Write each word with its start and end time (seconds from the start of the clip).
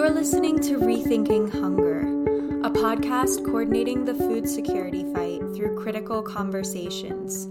You're 0.00 0.08
listening 0.08 0.58
to 0.60 0.78
Rethinking 0.78 1.52
Hunger, 1.52 2.00
a 2.66 2.70
podcast 2.70 3.44
coordinating 3.44 4.06
the 4.06 4.14
food 4.14 4.48
security 4.48 5.04
fight 5.12 5.42
through 5.54 5.78
critical 5.78 6.22
conversations. 6.22 7.50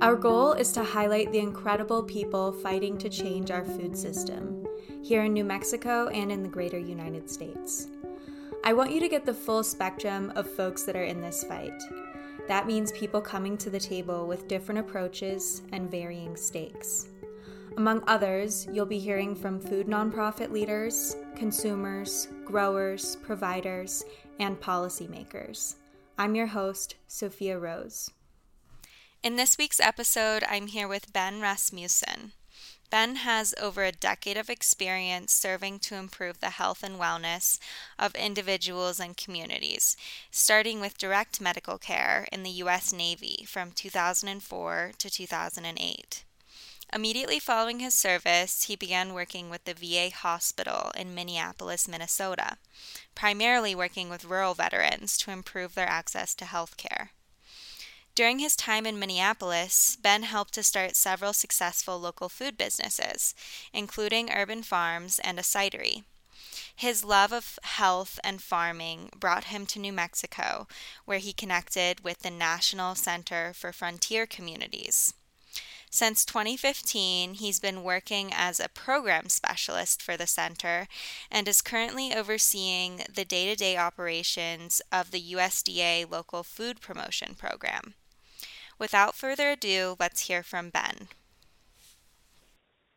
Our 0.00 0.14
goal 0.14 0.52
is 0.52 0.70
to 0.70 0.84
highlight 0.84 1.32
the 1.32 1.40
incredible 1.40 2.04
people 2.04 2.52
fighting 2.52 2.96
to 2.98 3.08
change 3.08 3.50
our 3.50 3.64
food 3.64 3.98
system 3.98 4.64
here 5.02 5.24
in 5.24 5.32
New 5.32 5.42
Mexico 5.42 6.06
and 6.10 6.30
in 6.30 6.44
the 6.44 6.48
greater 6.48 6.78
United 6.78 7.28
States. 7.28 7.88
I 8.62 8.72
want 8.72 8.92
you 8.92 9.00
to 9.00 9.08
get 9.08 9.26
the 9.26 9.34
full 9.34 9.64
spectrum 9.64 10.32
of 10.36 10.48
folks 10.48 10.84
that 10.84 10.94
are 10.94 11.02
in 11.02 11.20
this 11.20 11.42
fight. 11.42 11.82
That 12.46 12.68
means 12.68 12.92
people 12.92 13.20
coming 13.20 13.56
to 13.56 13.68
the 13.68 13.80
table 13.80 14.28
with 14.28 14.46
different 14.46 14.78
approaches 14.78 15.62
and 15.72 15.90
varying 15.90 16.36
stakes. 16.36 17.08
Among 17.76 18.04
others, 18.06 18.68
you'll 18.72 18.86
be 18.86 19.00
hearing 19.00 19.34
from 19.34 19.58
food 19.58 19.88
nonprofit 19.88 20.52
leaders, 20.52 21.16
consumers, 21.36 22.28
growers, 22.44 23.16
providers, 23.16 24.04
and 24.38 24.60
policymakers. 24.60 25.74
I'm 26.16 26.34
your 26.34 26.46
host, 26.46 26.94
Sophia 27.08 27.58
Rose. 27.58 28.10
In 29.22 29.36
this 29.36 29.58
week's 29.58 29.80
episode, 29.80 30.44
I'm 30.48 30.68
here 30.68 30.86
with 30.86 31.12
Ben 31.12 31.40
Rasmussen. 31.40 32.32
Ben 32.90 33.16
has 33.16 33.54
over 33.60 33.82
a 33.82 33.90
decade 33.90 34.36
of 34.36 34.48
experience 34.48 35.32
serving 35.32 35.80
to 35.80 35.96
improve 35.96 36.38
the 36.38 36.50
health 36.50 36.84
and 36.84 37.00
wellness 37.00 37.58
of 37.98 38.14
individuals 38.14 39.00
and 39.00 39.16
communities, 39.16 39.96
starting 40.30 40.80
with 40.80 40.98
direct 40.98 41.40
medical 41.40 41.78
care 41.78 42.28
in 42.30 42.44
the 42.44 42.50
U.S. 42.50 42.92
Navy 42.92 43.44
from 43.48 43.72
2004 43.72 44.92
to 44.98 45.10
2008. 45.10 46.24
Immediately 46.94 47.40
following 47.40 47.80
his 47.80 47.92
service, 47.92 48.64
he 48.64 48.76
began 48.76 49.14
working 49.14 49.50
with 49.50 49.64
the 49.64 49.74
VA 49.74 50.14
hospital 50.14 50.92
in 50.96 51.12
Minneapolis, 51.12 51.88
Minnesota, 51.88 52.56
primarily 53.16 53.74
working 53.74 54.08
with 54.08 54.24
rural 54.24 54.54
veterans 54.54 55.18
to 55.18 55.32
improve 55.32 55.74
their 55.74 55.88
access 55.88 56.36
to 56.36 56.44
health 56.44 56.76
care. 56.76 57.10
During 58.14 58.38
his 58.38 58.54
time 58.54 58.86
in 58.86 58.96
Minneapolis, 58.96 59.96
Ben 60.00 60.22
helped 60.22 60.54
to 60.54 60.62
start 60.62 60.94
several 60.94 61.32
successful 61.32 61.98
local 61.98 62.28
food 62.28 62.56
businesses, 62.56 63.34
including 63.72 64.30
Urban 64.30 64.62
Farms 64.62 65.18
and 65.18 65.36
a 65.40 65.42
cidery. 65.42 66.04
His 66.76 67.02
love 67.02 67.32
of 67.32 67.58
health 67.64 68.20
and 68.22 68.40
farming 68.40 69.10
brought 69.18 69.44
him 69.44 69.66
to 69.66 69.80
New 69.80 69.92
Mexico, 69.92 70.68
where 71.06 71.18
he 71.18 71.32
connected 71.32 72.04
with 72.04 72.20
the 72.20 72.30
National 72.30 72.94
Center 72.94 73.52
for 73.52 73.72
Frontier 73.72 74.26
Communities. 74.26 75.12
Since 75.94 76.24
2015, 76.24 77.34
he's 77.34 77.60
been 77.60 77.84
working 77.84 78.32
as 78.34 78.58
a 78.58 78.68
program 78.68 79.28
specialist 79.28 80.02
for 80.02 80.16
the 80.16 80.26
center 80.26 80.88
and 81.30 81.46
is 81.46 81.62
currently 81.62 82.12
overseeing 82.12 83.02
the 83.14 83.24
day 83.24 83.46
to 83.48 83.54
day 83.54 83.76
operations 83.76 84.82
of 84.90 85.12
the 85.12 85.22
USDA 85.22 86.10
Local 86.10 86.42
Food 86.42 86.80
Promotion 86.80 87.36
Program. 87.38 87.94
Without 88.76 89.14
further 89.14 89.50
ado, 89.50 89.94
let's 90.00 90.22
hear 90.22 90.42
from 90.42 90.70
Ben. 90.70 91.10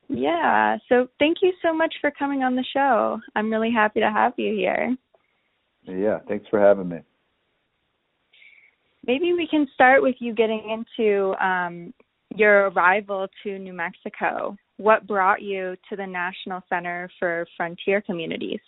Yeah, 0.09 0.79
so 0.89 1.07
thank 1.19 1.37
you 1.43 1.53
so 1.61 1.75
much 1.75 1.93
for 2.01 2.09
coming 2.09 2.41
on 2.41 2.55
the 2.55 2.65
show. 2.73 3.19
I'm 3.35 3.51
really 3.51 3.71
happy 3.71 3.99
to 3.99 4.09
have 4.09 4.33
you 4.37 4.55
here. 4.55 4.97
Yeah, 5.83 6.17
thanks 6.27 6.47
for 6.49 6.59
having 6.59 6.89
me. 6.89 7.01
Maybe 9.05 9.33
we 9.33 9.47
can 9.47 9.67
start 9.75 10.01
with 10.01 10.15
you 10.17 10.33
getting 10.33 10.67
into 10.67 11.35
um, 11.39 11.93
your 12.39 12.69
arrival 12.69 13.27
to 13.43 13.59
New 13.59 13.73
Mexico. 13.73 14.55
What 14.77 15.07
brought 15.07 15.41
you 15.41 15.75
to 15.89 15.95
the 15.95 16.05
National 16.05 16.61
Center 16.69 17.09
for 17.19 17.47
Frontier 17.55 18.01
Communities? 18.01 18.59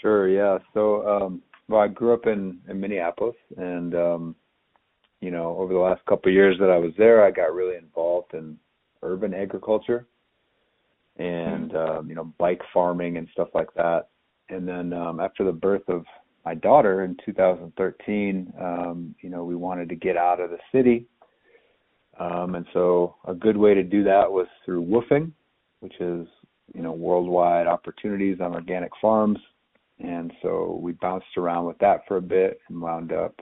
Sure, 0.00 0.28
yeah. 0.28 0.58
So, 0.74 1.06
um, 1.08 1.42
well, 1.68 1.80
I 1.80 1.88
grew 1.88 2.14
up 2.14 2.26
in, 2.26 2.58
in 2.68 2.80
Minneapolis, 2.80 3.36
and 3.56 3.94
um, 3.94 4.36
you 5.20 5.30
know, 5.30 5.56
over 5.58 5.72
the 5.72 5.78
last 5.78 6.04
couple 6.06 6.28
of 6.28 6.34
years 6.34 6.56
that 6.60 6.70
I 6.70 6.78
was 6.78 6.92
there, 6.96 7.24
I 7.24 7.30
got 7.30 7.54
really 7.54 7.76
involved 7.76 8.34
in 8.34 8.56
urban 9.02 9.34
agriculture 9.34 10.06
and 11.18 11.70
mm-hmm. 11.72 11.98
um, 11.98 12.08
you 12.08 12.14
know, 12.14 12.32
bike 12.38 12.62
farming 12.72 13.16
and 13.16 13.28
stuff 13.32 13.48
like 13.54 13.72
that. 13.74 14.08
And 14.48 14.66
then 14.66 14.92
um, 14.92 15.20
after 15.20 15.44
the 15.44 15.52
birth 15.52 15.88
of 15.88 16.04
my 16.44 16.54
daughter 16.54 17.04
in 17.04 17.16
2013, 17.24 18.52
um, 18.60 19.14
you 19.20 19.28
know, 19.28 19.44
we 19.44 19.56
wanted 19.56 19.88
to 19.88 19.96
get 19.96 20.16
out 20.16 20.40
of 20.40 20.50
the 20.50 20.58
city 20.72 21.06
um, 22.18 22.54
and 22.54 22.66
so 22.72 23.16
a 23.26 23.34
good 23.34 23.56
way 23.56 23.74
to 23.74 23.82
do 23.82 24.04
that 24.04 24.30
was 24.30 24.46
through 24.64 24.84
WWOOFing, 24.84 25.32
which 25.80 25.94
is, 26.00 26.26
you 26.74 26.82
know, 26.82 26.92
worldwide 26.92 27.66
opportunities 27.66 28.38
on 28.40 28.54
organic 28.54 28.90
farms. 29.00 29.38
And 30.00 30.32
so 30.42 30.78
we 30.82 30.92
bounced 30.92 31.36
around 31.36 31.66
with 31.66 31.78
that 31.78 32.02
for 32.06 32.16
a 32.16 32.22
bit 32.22 32.60
and 32.68 32.80
wound 32.80 33.12
up 33.12 33.40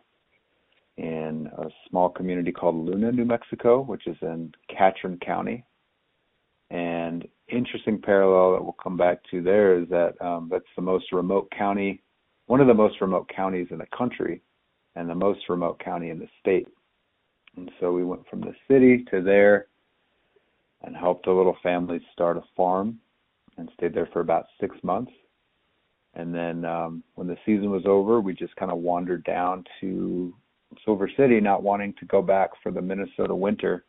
in 0.97 1.51
a 1.59 1.67
small 1.89 2.09
community 2.09 2.53
called 2.53 2.77
Luna, 2.77 3.13
New 3.13 3.25
Mexico, 3.25 3.83
which 3.83 4.07
is 4.07 4.17
in 4.23 4.53
Catron 4.69 5.19
County. 5.25 5.65
And 6.71 7.27
interesting 7.49 8.01
parallel 8.01 8.53
that 8.53 8.63
we'll 8.63 8.77
come 8.83 8.97
back 8.97 9.19
to 9.31 9.43
there 9.43 9.79
is 9.79 9.89
that 9.89 10.21
um, 10.21 10.49
that's 10.51 10.65
the 10.75 10.83
most 10.83 11.13
remote 11.13 11.51
county, 11.57 12.03
one 12.47 12.61
of 12.61 12.67
the 12.67 12.75
most 12.75 13.01
remote 13.01 13.31
counties 13.35 13.69
in 13.71 13.79
the 13.79 13.87
country, 13.97 14.43
and 14.97 15.09
the 15.09 15.15
most 15.15 15.41
remote 15.49 15.79
county 15.79 16.11
in 16.11 16.19
the 16.19 16.29
state. 16.41 16.67
And 17.57 17.71
so 17.81 17.93
we 17.93 18.05
went 18.05 18.27
from 18.29 18.41
the 18.41 18.55
city 18.69 19.05
to 19.11 19.23
there 19.23 19.67
and 20.83 20.97
helped 20.97 21.27
a 21.27 21.33
little 21.33 21.57
family 21.63 22.01
start 22.13 22.37
a 22.37 22.43
farm 22.57 22.99
and 23.57 23.71
stayed 23.77 23.95
there 23.95 24.09
for 24.13 24.21
about 24.21 24.47
six 24.61 24.77
months. 24.83 25.13
And 26.15 26.35
then 26.35 26.65
um, 26.65 27.03
when 27.15 27.27
the 27.27 27.37
season 27.45 27.71
was 27.71 27.85
over, 27.87 28.21
we 28.21 28.35
just 28.35 28.57
kind 28.57 28.71
of 28.71 28.79
wandered 28.79 29.25
down 29.25 29.65
to 29.81 30.35
Silver 30.85 31.11
City, 31.17 31.41
not 31.41 31.63
wanting 31.63 31.95
to 31.99 32.07
go 32.07 32.23
back 32.23 32.51
for 32.63 32.73
the 32.73 32.81
Minnesota 32.81 33.35
winter. 33.35 33.85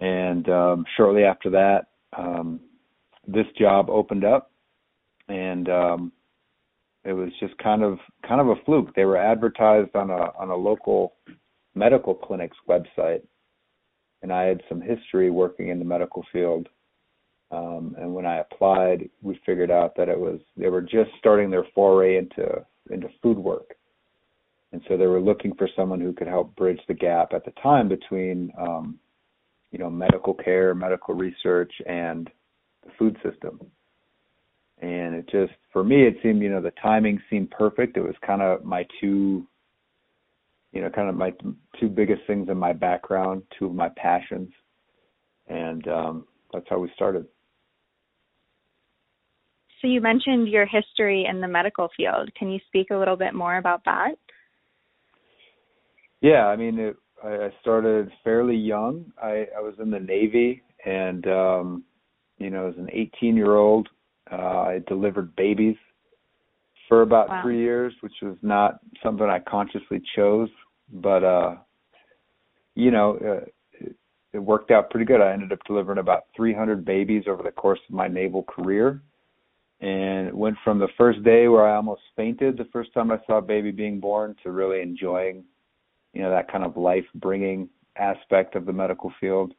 And 0.00 0.48
um, 0.48 0.84
shortly 0.96 1.24
after 1.24 1.50
that, 1.50 1.88
um, 2.16 2.60
this 3.26 3.46
job 3.58 3.90
opened 3.90 4.24
up, 4.24 4.50
and 5.28 5.68
um, 5.68 6.12
it 7.04 7.12
was 7.12 7.30
just 7.40 7.56
kind 7.58 7.82
of 7.82 7.98
kind 8.26 8.40
of 8.40 8.48
a 8.48 8.56
fluke. 8.64 8.94
They 8.94 9.04
were 9.04 9.16
advertised 9.16 9.94
on 9.94 10.10
a 10.10 10.32
on 10.38 10.50
a 10.50 10.56
local 10.56 11.14
medical 11.78 12.14
clinic's 12.14 12.56
website, 12.68 13.22
and 14.22 14.32
I 14.32 14.42
had 14.44 14.62
some 14.68 14.80
history 14.80 15.30
working 15.30 15.68
in 15.68 15.78
the 15.78 15.84
medical 15.84 16.24
field. 16.32 16.68
Um, 17.50 17.94
and 17.98 18.12
when 18.12 18.26
I 18.26 18.40
applied, 18.40 19.08
we 19.22 19.40
figured 19.46 19.70
out 19.70 19.94
that 19.96 20.08
it 20.08 20.18
was 20.18 20.40
they 20.56 20.68
were 20.68 20.82
just 20.82 21.10
starting 21.18 21.50
their 21.50 21.64
foray 21.74 22.18
into 22.18 22.64
into 22.90 23.08
food 23.22 23.38
work, 23.38 23.74
and 24.72 24.82
so 24.88 24.96
they 24.96 25.06
were 25.06 25.20
looking 25.20 25.54
for 25.54 25.68
someone 25.74 26.00
who 26.00 26.12
could 26.12 26.26
help 26.26 26.54
bridge 26.56 26.80
the 26.88 26.94
gap 26.94 27.32
at 27.32 27.44
the 27.44 27.52
time 27.62 27.88
between 27.88 28.52
um, 28.58 28.98
you 29.70 29.78
know 29.78 29.88
medical 29.88 30.34
care, 30.34 30.74
medical 30.74 31.14
research, 31.14 31.72
and 31.86 32.28
the 32.84 32.90
food 32.98 33.16
system. 33.22 33.60
And 34.80 35.14
it 35.14 35.28
just 35.30 35.52
for 35.72 35.82
me, 35.82 36.06
it 36.06 36.16
seemed 36.22 36.42
you 36.42 36.50
know 36.50 36.60
the 36.60 36.72
timing 36.82 37.18
seemed 37.30 37.50
perfect. 37.50 37.96
It 37.96 38.02
was 38.02 38.14
kind 38.26 38.42
of 38.42 38.64
my 38.64 38.86
two 39.00 39.46
you 40.72 40.80
know, 40.82 40.90
kind 40.90 41.08
of 41.08 41.14
my 41.14 41.32
two 41.80 41.88
biggest 41.88 42.22
things 42.26 42.48
in 42.48 42.58
my 42.58 42.72
background, 42.72 43.42
two 43.58 43.66
of 43.66 43.74
my 43.74 43.88
passions, 43.96 44.50
and 45.48 45.86
um, 45.88 46.26
that's 46.52 46.66
how 46.68 46.78
we 46.78 46.90
started. 46.94 47.26
So 49.80 49.86
you 49.86 50.00
mentioned 50.00 50.48
your 50.48 50.66
history 50.66 51.26
in 51.30 51.40
the 51.40 51.48
medical 51.48 51.88
field. 51.96 52.30
Can 52.36 52.50
you 52.50 52.58
speak 52.66 52.88
a 52.90 52.96
little 52.96 53.16
bit 53.16 53.34
more 53.34 53.58
about 53.58 53.84
that? 53.84 54.16
Yeah, 56.20 56.46
I 56.46 56.56
mean, 56.56 56.78
it, 56.80 56.96
I 57.22 57.50
started 57.60 58.10
fairly 58.24 58.56
young. 58.56 59.12
I, 59.22 59.46
I 59.56 59.60
was 59.60 59.74
in 59.80 59.90
the 59.90 60.00
Navy, 60.00 60.62
and 60.84 61.26
um, 61.28 61.84
you 62.38 62.50
know, 62.50 62.68
as 62.68 62.74
an 62.76 62.88
18-year-old, 62.94 63.88
uh, 64.30 64.36
I 64.36 64.80
delivered 64.86 65.34
babies 65.36 65.76
for 66.88 67.02
about 67.02 67.28
wow. 67.28 67.42
three 67.42 67.58
years, 67.58 67.92
which 68.00 68.14
was 68.22 68.36
not 68.42 68.80
something 69.02 69.26
I 69.26 69.38
consciously 69.38 70.02
chose, 70.16 70.48
but 70.92 71.22
uh, 71.22 71.56
you 72.74 72.90
know, 72.90 73.18
uh, 73.22 73.44
it, 73.72 73.96
it 74.32 74.38
worked 74.38 74.70
out 74.70 74.90
pretty 74.90 75.04
good. 75.04 75.20
I 75.20 75.32
ended 75.32 75.52
up 75.52 75.58
delivering 75.66 75.98
about 75.98 76.24
300 76.34 76.84
babies 76.84 77.24
over 77.28 77.42
the 77.42 77.50
course 77.50 77.80
of 77.88 77.94
my 77.94 78.08
naval 78.08 78.42
career, 78.42 79.02
and 79.80 80.28
it 80.28 80.34
went 80.34 80.56
from 80.64 80.78
the 80.78 80.88
first 80.96 81.22
day 81.22 81.48
where 81.48 81.66
I 81.66 81.76
almost 81.76 82.02
fainted 82.16 82.56
the 82.56 82.68
first 82.72 82.92
time 82.94 83.12
I 83.12 83.18
saw 83.26 83.38
a 83.38 83.42
baby 83.42 83.70
being 83.70 84.00
born 84.00 84.34
to 84.42 84.50
really 84.50 84.80
enjoying, 84.80 85.44
you 86.14 86.22
know, 86.22 86.30
that 86.30 86.50
kind 86.50 86.64
of 86.64 86.76
life-bringing 86.76 87.68
aspect 87.96 88.54
of 88.54 88.64
the 88.64 88.72
medical 88.72 89.12
field. 89.20 89.52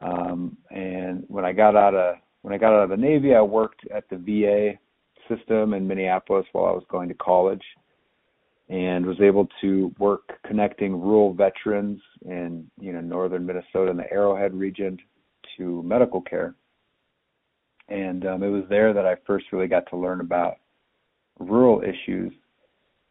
Um, 0.00 0.56
and 0.70 1.24
when 1.28 1.44
I 1.44 1.52
got 1.52 1.76
out 1.76 1.94
of 1.94 2.16
when 2.42 2.54
I 2.54 2.58
got 2.58 2.72
out 2.72 2.84
of 2.84 2.90
the 2.90 2.96
Navy, 2.96 3.34
I 3.34 3.42
worked 3.42 3.86
at 3.94 4.08
the 4.08 4.16
VA 4.16 4.78
system 5.30 5.74
in 5.74 5.86
Minneapolis 5.86 6.46
while 6.52 6.66
I 6.66 6.72
was 6.72 6.84
going 6.90 7.08
to 7.08 7.14
college 7.14 7.62
and 8.68 9.04
was 9.04 9.20
able 9.20 9.48
to 9.60 9.92
work 9.98 10.38
connecting 10.46 11.00
rural 11.00 11.34
veterans 11.34 12.00
in 12.24 12.70
you 12.78 12.92
know 12.92 13.00
northern 13.00 13.44
Minnesota 13.46 13.90
and 13.90 13.98
the 13.98 14.10
Arrowhead 14.12 14.54
region 14.54 14.98
to 15.56 15.82
medical 15.82 16.20
care. 16.20 16.54
and 17.88 18.26
um, 18.26 18.42
it 18.42 18.48
was 18.48 18.64
there 18.68 18.92
that 18.92 19.06
I 19.06 19.16
first 19.26 19.46
really 19.52 19.66
got 19.66 19.88
to 19.90 19.96
learn 19.96 20.20
about 20.20 20.58
rural 21.38 21.82
issues 21.82 22.32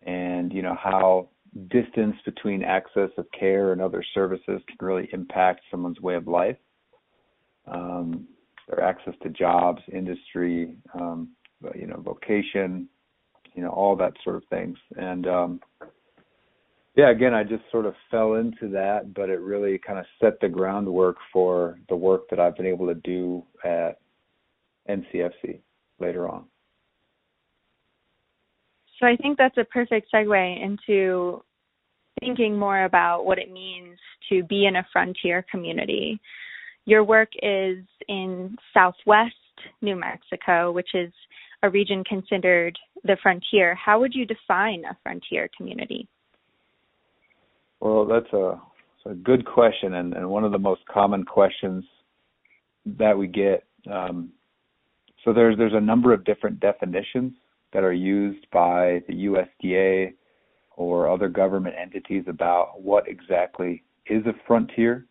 and 0.04 0.54
you 0.54 0.62
know 0.62 0.76
how 0.82 1.28
distance 1.70 2.16
between 2.26 2.64
access 2.64 3.10
of 3.18 3.26
care 3.38 3.74
and 3.74 3.82
other 3.82 4.04
services 4.14 4.62
can 4.68 4.78
really 4.80 5.10
impact 5.12 5.62
someone's 5.70 6.00
way 6.00 6.16
of 6.16 6.28
life 6.28 6.58
um, 7.68 8.28
their 8.68 8.82
access 8.82 9.16
to 9.24 9.30
jobs 9.30 9.82
industry 9.92 10.76
um, 10.94 11.30
you 11.76 11.88
know 11.88 12.00
vocation 12.02 12.88
you 13.54 13.64
know 13.64 13.70
all 13.70 13.96
that 13.96 14.14
sort 14.24 14.36
of 14.36 14.44
things. 14.50 14.78
And 14.96 15.28
um 15.28 15.60
yeah 16.96 17.12
again 17.12 17.34
i 17.34 17.44
just 17.44 17.64
sort 17.72 17.86
of 17.86 17.94
fell 18.10 18.34
into 18.34 18.68
that 18.68 19.14
but 19.14 19.30
it 19.30 19.40
really 19.40 19.78
kind 19.78 20.00
of 20.00 20.06
set 20.22 20.40
the 20.42 20.50
groundwork 20.50 21.18
for 21.32 21.80
the 21.88 21.96
work 21.96 22.30
that 22.30 22.40
i've 22.40 22.58
been 22.58 22.66
able 22.66 22.88
to 22.88 22.96
do 22.96 23.44
at 23.64 24.00
ncfc 24.90 25.60
later 26.00 26.28
on. 26.28 26.46
So 29.00 29.06
i 29.06 29.16
think 29.16 29.38
that's 29.38 29.58
a 29.58 29.64
perfect 29.66 30.08
segue 30.14 30.64
into 30.64 31.42
thinking 32.20 32.58
more 32.58 32.84
about 32.84 33.26
what 33.26 33.38
it 33.38 33.52
means 33.52 33.98
to 34.30 34.44
be 34.44 34.66
in 34.66 34.76
a 34.76 34.86
frontier 34.92 35.46
community. 35.50 36.20
Your 36.84 37.04
work 37.04 37.30
is 37.42 37.78
in 38.08 38.58
southwest 38.74 39.36
new 39.82 39.96
mexico 39.96 40.72
which 40.72 40.90
is 40.94 41.12
a 41.64 41.70
region 41.70 42.04
considered 42.04 42.78
the 43.04 43.18
frontier, 43.22 43.76
how 43.76 44.00
would 44.00 44.14
you 44.14 44.26
define 44.26 44.84
a 44.86 44.98
frontier 45.04 45.50
community? 45.56 46.08
Well, 47.80 48.06
that's 48.06 48.32
a, 48.34 48.60
a 49.10 49.14
good 49.16 49.46
question, 49.46 49.96
and, 49.96 50.14
and 50.14 50.30
one 50.30 50.44
of 50.44 50.52
the 50.52 50.60
most 50.60 50.82
common 50.92 51.24
questions 51.24 51.84
that 52.86 53.18
we 53.18 53.28
get. 53.28 53.64
Um, 53.92 54.32
so 55.24 55.34
there's 55.34 55.58
there's 55.58 55.74
a 55.74 55.82
number 55.82 56.14
of 56.14 56.24
different 56.24 56.60
definitions 56.60 57.34
that 57.74 57.84
are 57.84 57.94
used 57.94 58.46
by 58.52 59.02
the 59.08 59.26
USDA 59.26 60.14
or 60.76 61.10
other 61.10 61.28
government 61.28 61.76
entities 61.80 62.24
about 62.28 62.82
what 62.82 63.08
exactly 63.08 63.84
is 64.08 64.26
a 64.26 64.34
frontier. 64.48 65.06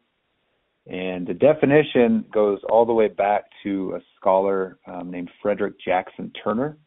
And 0.88 1.26
the 1.26 1.34
definition 1.34 2.24
goes 2.32 2.60
all 2.70 2.86
the 2.86 2.94
way 2.94 3.08
back 3.08 3.44
to 3.62 3.94
a 3.96 4.00
scholar 4.16 4.78
um, 4.86 5.10
named 5.10 5.30
Frederick 5.42 5.74
Jackson 5.84 6.32
Turner, 6.42 6.78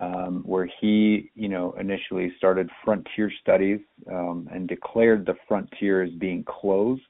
um, 0.00 0.42
where 0.44 0.68
he, 0.80 1.30
you 1.34 1.48
know, 1.48 1.74
initially 1.80 2.32
started 2.36 2.68
frontier 2.84 3.32
studies 3.40 3.80
um, 4.10 4.48
and 4.52 4.68
declared 4.68 5.24
the 5.24 5.34
frontier 5.48 6.02
as 6.02 6.10
being 6.12 6.44
closed 6.44 7.02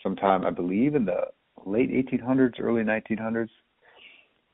sometime, 0.00 0.46
I 0.46 0.50
believe, 0.50 0.94
in 0.94 1.04
the 1.04 1.22
late 1.66 1.90
1800s, 1.90 2.60
early 2.60 2.82
1900s. 2.82 3.50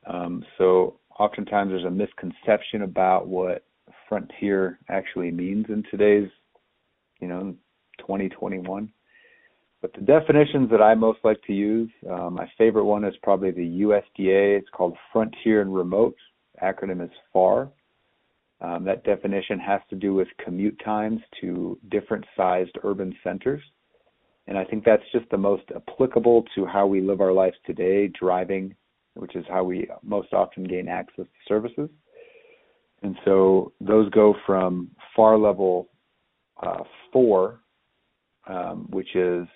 Um, 0.07 0.43
so 0.57 1.01
oftentimes 1.19 1.71
there's 1.71 1.85
a 1.85 1.91
misconception 1.91 2.83
about 2.83 3.27
what 3.27 3.65
frontier 4.09 4.79
actually 4.89 5.31
means 5.31 5.67
in 5.69 5.83
today's, 5.91 6.31
you 7.21 7.29
know, 7.29 7.55
2021. 7.99 8.91
But 9.85 9.93
the 9.93 10.01
definitions 10.01 10.71
that 10.71 10.81
I 10.81 10.95
most 10.95 11.19
like 11.25 11.43
to 11.43 11.53
use, 11.53 11.91
uh, 12.11 12.31
my 12.31 12.51
favorite 12.57 12.87
one 12.87 13.05
is 13.05 13.13
probably 13.23 13.51
the 13.51 13.83
USDA. 13.83 14.57
It's 14.57 14.71
called 14.71 14.97
Frontier 15.13 15.61
and 15.61 15.75
Remote. 15.75 16.17
Acronym 16.63 17.05
is 17.05 17.11
FAR. 17.35 17.69
Um, 18.63 18.85
that 18.85 19.05
definition 19.05 19.59
has 19.59 19.83
to 19.91 19.97
do 19.97 20.15
with 20.15 20.27
commute 20.43 20.81
times 20.83 21.21
to 21.43 21.79
different 21.91 22.25
sized 22.35 22.79
urban 22.83 23.15
centers. 23.23 23.61
And 24.47 24.57
I 24.57 24.65
think 24.65 24.87
that's 24.87 25.03
just 25.13 25.29
the 25.29 25.37
most 25.37 25.65
applicable 25.77 26.45
to 26.55 26.65
how 26.65 26.87
we 26.87 27.03
live 27.03 27.21
our 27.21 27.33
lives 27.33 27.57
today, 27.67 28.09
driving, 28.09 28.75
which 29.17 29.37
is 29.37 29.45
how 29.51 29.65
we 29.65 29.87
most 30.03 30.33
often 30.33 30.65
gain 30.65 30.89
access 30.89 31.27
to 31.27 31.47
services. 31.47 31.91
And 33.03 33.19
so 33.27 33.75
those 33.83 34.09
go 34.13 34.35
from 34.47 34.93
FAR 35.15 35.37
level 35.37 35.91
uh, 36.63 36.85
four, 37.13 37.61
um, 38.47 38.87
which 38.89 39.15
is 39.15 39.47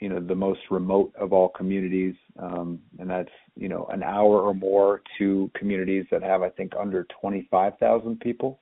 you 0.00 0.08
know 0.08 0.20
the 0.20 0.34
most 0.34 0.60
remote 0.70 1.12
of 1.18 1.32
all 1.32 1.48
communities. 1.48 2.14
Um, 2.38 2.80
and 2.98 3.08
that's 3.08 3.30
you 3.54 3.68
know 3.68 3.86
an 3.90 4.02
hour 4.02 4.42
or 4.42 4.54
more 4.54 5.02
to 5.18 5.50
communities 5.54 6.04
that 6.10 6.22
have 6.22 6.42
i 6.42 6.50
think 6.50 6.72
under 6.78 7.06
25,000 7.20 8.20
people. 8.20 8.60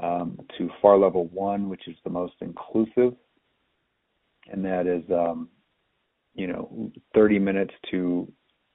Um, 0.00 0.38
to 0.56 0.70
far 0.80 0.96
level 0.96 1.26
1 1.32 1.68
which 1.68 1.88
is 1.88 1.96
the 2.04 2.10
most 2.10 2.34
inclusive. 2.40 3.14
And 4.50 4.64
that 4.64 4.86
is 4.86 5.02
um, 5.10 5.48
you 6.34 6.46
know 6.46 6.92
30 7.14 7.38
minutes 7.38 7.74
to 7.90 8.30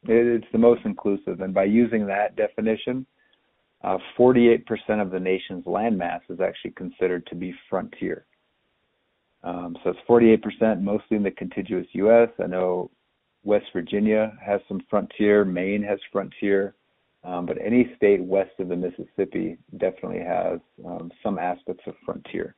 it's 0.05 0.45
the 0.51 0.57
most 0.57 0.81
inclusive. 0.83 1.39
And 1.39 1.53
by 1.53 1.63
using 1.63 2.05
that 2.07 2.35
definition 2.35 3.05
uh, 3.83 3.97
48% 4.17 4.63
of 5.01 5.11
the 5.11 5.19
nation's 5.19 5.65
landmass 5.65 6.21
is 6.29 6.39
actually 6.39 6.71
considered 6.71 7.25
to 7.27 7.35
be 7.35 7.53
frontier 7.69 8.25
um, 9.43 9.77
so 9.83 9.89
it's 9.89 9.99
48%, 10.07 10.81
mostly 10.81 11.17
in 11.17 11.23
the 11.23 11.31
contiguous 11.31 11.87
U.S. 11.93 12.29
I 12.41 12.47
know 12.47 12.89
West 13.43 13.65
Virginia 13.73 14.37
has 14.43 14.61
some 14.67 14.81
frontier, 14.89 15.43
Maine 15.43 15.83
has 15.83 15.99
frontier, 16.11 16.75
um, 17.25 17.45
but 17.45 17.57
any 17.63 17.93
state 17.97 18.23
west 18.23 18.51
of 18.59 18.69
the 18.69 18.75
Mississippi 18.75 19.57
definitely 19.77 20.19
has 20.19 20.59
um, 20.85 21.11
some 21.21 21.37
aspects 21.37 21.83
of 21.87 21.95
frontier. 22.05 22.55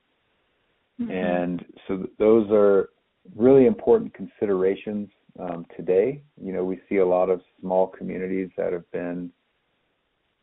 Mm-hmm. 1.02 1.12
And 1.12 1.66
so 1.88 1.98
th- 1.98 2.10
those 2.20 2.48
are 2.52 2.90
really 3.36 3.66
important 3.66 4.14
considerations 4.14 5.10
um, 5.40 5.66
today. 5.76 6.22
You 6.42 6.54
know, 6.54 6.64
we 6.64 6.80
see 6.88 6.98
a 6.98 7.06
lot 7.06 7.30
of 7.30 7.42
small 7.60 7.88
communities 7.88 8.50
that 8.58 8.74
have 8.74 8.90
been, 8.92 9.32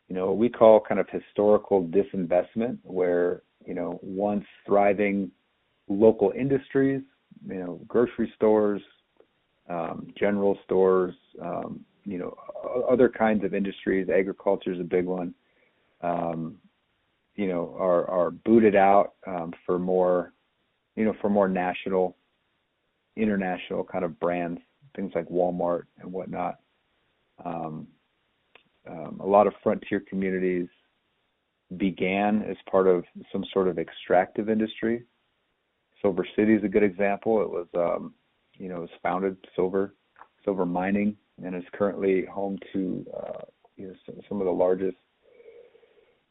you 0.09 0.17
know, 0.17 0.27
what 0.27 0.37
we 0.39 0.49
call 0.49 0.81
kind 0.81 1.01
of 1.01 1.07
historical 1.09 1.85
disinvestment, 1.85 2.79
where, 2.83 3.43
you 3.65 3.75
know, 3.75 3.99
once 4.03 4.45
thriving 4.67 5.31
local 5.99 6.33
industries, 6.37 7.03
you 7.47 7.59
know, 7.59 7.81
grocery 7.87 8.33
stores, 8.37 8.83
um, 9.69 10.09
general 10.19 10.59
stores, 10.65 11.15
um, 11.41 11.81
you 12.05 12.19
know, 12.19 12.35
other 12.91 13.09
kinds 13.09 13.45
of 13.45 13.55
industries. 13.55 14.09
Agriculture 14.09 14.73
is 14.73 14.81
a 14.81 14.85
big 14.85 15.07
one. 15.07 15.35
Um, 16.03 16.57
you 17.37 17.49
know, 17.49 17.75
are 17.79 18.09
are 18.11 18.31
booted 18.31 18.77
out 18.77 19.15
um, 19.27 19.53
for 19.65 19.79
more, 19.79 20.33
you 20.97 21.05
know, 21.05 21.15
for 21.21 21.31
more 21.31 21.49
national, 21.49 22.17
international 23.17 23.85
kind 23.85 24.05
of 24.05 24.19
brands, 24.21 24.61
things 24.95 25.13
like 25.15 25.29
Walmart 25.29 25.85
and 26.01 26.13
whatnot. 26.13 26.59
Um, 27.45 27.87
um, 28.89 29.21
a 29.23 29.27
lot 29.27 29.47
of 29.47 29.55
frontier 29.63 30.01
communities 30.01 30.69
began 31.77 32.43
as 32.43 32.57
part 32.71 32.87
of 32.87 33.05
some 33.31 33.45
sort 33.53 33.69
of 33.69 33.79
extractive 33.79 34.51
industry 34.51 35.05
Silver 36.03 36.27
City 36.37 36.55
is 36.55 36.65
a 36.65 36.69
good 36.69 36.83
example. 36.83 37.41
It 37.41 37.49
was, 37.49 37.67
um, 37.77 38.15
you 38.59 38.69
know, 38.69 38.79
it 38.79 38.81
was 38.81 38.91
founded 39.03 39.37
silver, 39.57 39.95
silver 40.45 40.67
mining, 40.67 41.17
and 41.43 41.55
is 41.55 41.63
currently 41.73 42.27
home 42.27 42.59
to 42.73 43.07
uh, 43.17 43.45
you 43.77 43.89
know 43.89 43.95
some 44.29 44.41
of 44.41 44.45
the 44.45 44.53
largest 44.53 44.97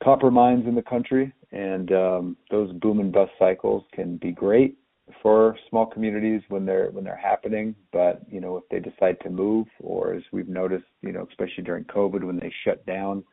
copper 0.04 0.30
mines 0.32 0.68
in 0.68 0.76
the 0.76 0.82
country. 0.82 1.34
And 1.52 1.92
um, 1.92 2.38
those 2.50 2.72
boom 2.74 3.00
and 3.00 3.12
bust 3.12 3.32
cycles 3.38 3.84
can 3.94 4.18
be 4.18 4.32
great 4.32 4.78
for 5.22 5.58
small 5.70 5.86
communities 5.86 6.42
when 6.50 6.66
they're 6.66 6.90
when 6.92 7.04
they're 7.04 7.16
happening. 7.16 7.76
But 7.92 8.22
you 8.30 8.40
know, 8.40 8.58
if 8.58 8.64
they 8.70 8.80
decide 8.80 9.20
to 9.22 9.30
move, 9.30 9.68
or 9.80 10.14
as 10.14 10.24
we've 10.32 10.48
noticed, 10.48 10.86
you 11.02 11.12
know, 11.12 11.28
especially 11.30 11.64
during 11.64 11.84
COVID 11.86 12.24
when 12.24 12.40
they 12.40 12.54
shut 12.64 12.86
down, 12.86 13.24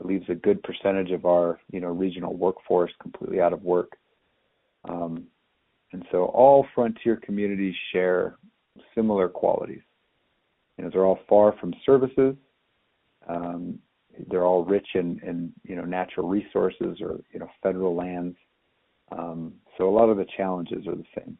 it 0.00 0.06
leaves 0.06 0.26
a 0.28 0.34
good 0.34 0.62
percentage 0.62 1.10
of 1.10 1.26
our 1.26 1.60
you 1.70 1.80
know 1.80 1.88
regional 1.88 2.34
workforce 2.34 2.92
completely 3.02 3.40
out 3.40 3.52
of 3.52 3.62
work. 3.62 3.96
Um, 4.88 5.24
and 5.92 6.04
so 6.10 6.24
all 6.26 6.66
frontier 6.74 7.16
communities 7.16 7.74
share 7.92 8.36
similar 8.94 9.28
qualities. 9.28 9.82
You 10.76 10.84
know, 10.84 10.90
they're 10.92 11.06
all 11.06 11.20
far 11.28 11.54
from 11.58 11.74
services. 11.84 12.36
Um, 13.28 13.78
they're 14.30 14.44
all 14.44 14.64
rich 14.64 14.86
in, 14.94 15.20
in 15.24 15.52
you 15.64 15.76
know 15.76 15.84
natural 15.84 16.28
resources 16.28 16.98
or 17.00 17.20
you 17.32 17.40
know 17.40 17.48
federal 17.62 17.94
lands. 17.94 18.36
Um, 19.12 19.54
so 19.76 19.88
a 19.88 19.90
lot 19.90 20.08
of 20.08 20.16
the 20.16 20.26
challenges 20.36 20.86
are 20.86 20.96
the 20.96 21.04
same. 21.16 21.38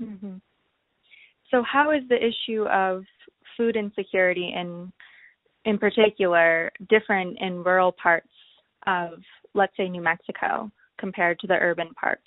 Mm-hmm. 0.00 0.36
So 1.50 1.62
how 1.62 1.90
is 1.90 2.02
the 2.08 2.16
issue 2.16 2.64
of 2.68 3.04
food 3.56 3.76
insecurity 3.76 4.52
in 4.54 4.92
in 5.64 5.78
particular 5.78 6.70
different 6.88 7.38
in 7.40 7.62
rural 7.62 7.92
parts 7.92 8.28
of 8.86 9.20
let's 9.54 9.76
say 9.76 9.88
New 9.88 10.02
Mexico 10.02 10.70
compared 10.98 11.38
to 11.40 11.46
the 11.46 11.54
urban 11.54 11.92
parts? 11.94 12.22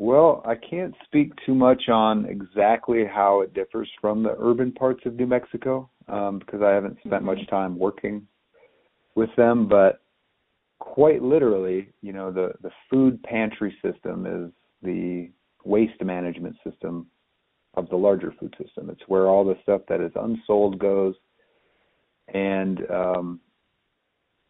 Well, 0.00 0.42
I 0.46 0.54
can't 0.54 0.94
speak 1.04 1.30
too 1.44 1.54
much 1.54 1.90
on 1.90 2.24
exactly 2.24 3.04
how 3.04 3.42
it 3.42 3.52
differs 3.52 3.86
from 4.00 4.22
the 4.22 4.34
urban 4.38 4.72
parts 4.72 5.02
of 5.04 5.14
New 5.14 5.26
Mexico 5.26 5.90
um, 6.08 6.38
because 6.38 6.62
I 6.62 6.70
haven't 6.70 6.96
spent 7.04 7.22
much 7.22 7.36
mm-hmm. 7.36 7.54
time 7.54 7.78
working 7.78 8.26
with 9.14 9.28
them. 9.36 9.68
But 9.68 10.00
quite 10.78 11.22
literally, 11.22 11.90
you 12.00 12.14
know, 12.14 12.32
the 12.32 12.52
the 12.62 12.70
food 12.88 13.22
pantry 13.24 13.76
system 13.82 14.24
is 14.24 14.50
the 14.82 15.28
waste 15.66 16.02
management 16.02 16.56
system 16.64 17.06
of 17.74 17.86
the 17.90 17.96
larger 17.96 18.32
food 18.40 18.54
system. 18.58 18.88
It's 18.88 19.06
where 19.06 19.26
all 19.26 19.44
the 19.44 19.58
stuff 19.62 19.82
that 19.90 20.00
is 20.00 20.12
unsold 20.16 20.78
goes, 20.78 21.14
and 22.32 22.90
um, 22.90 23.40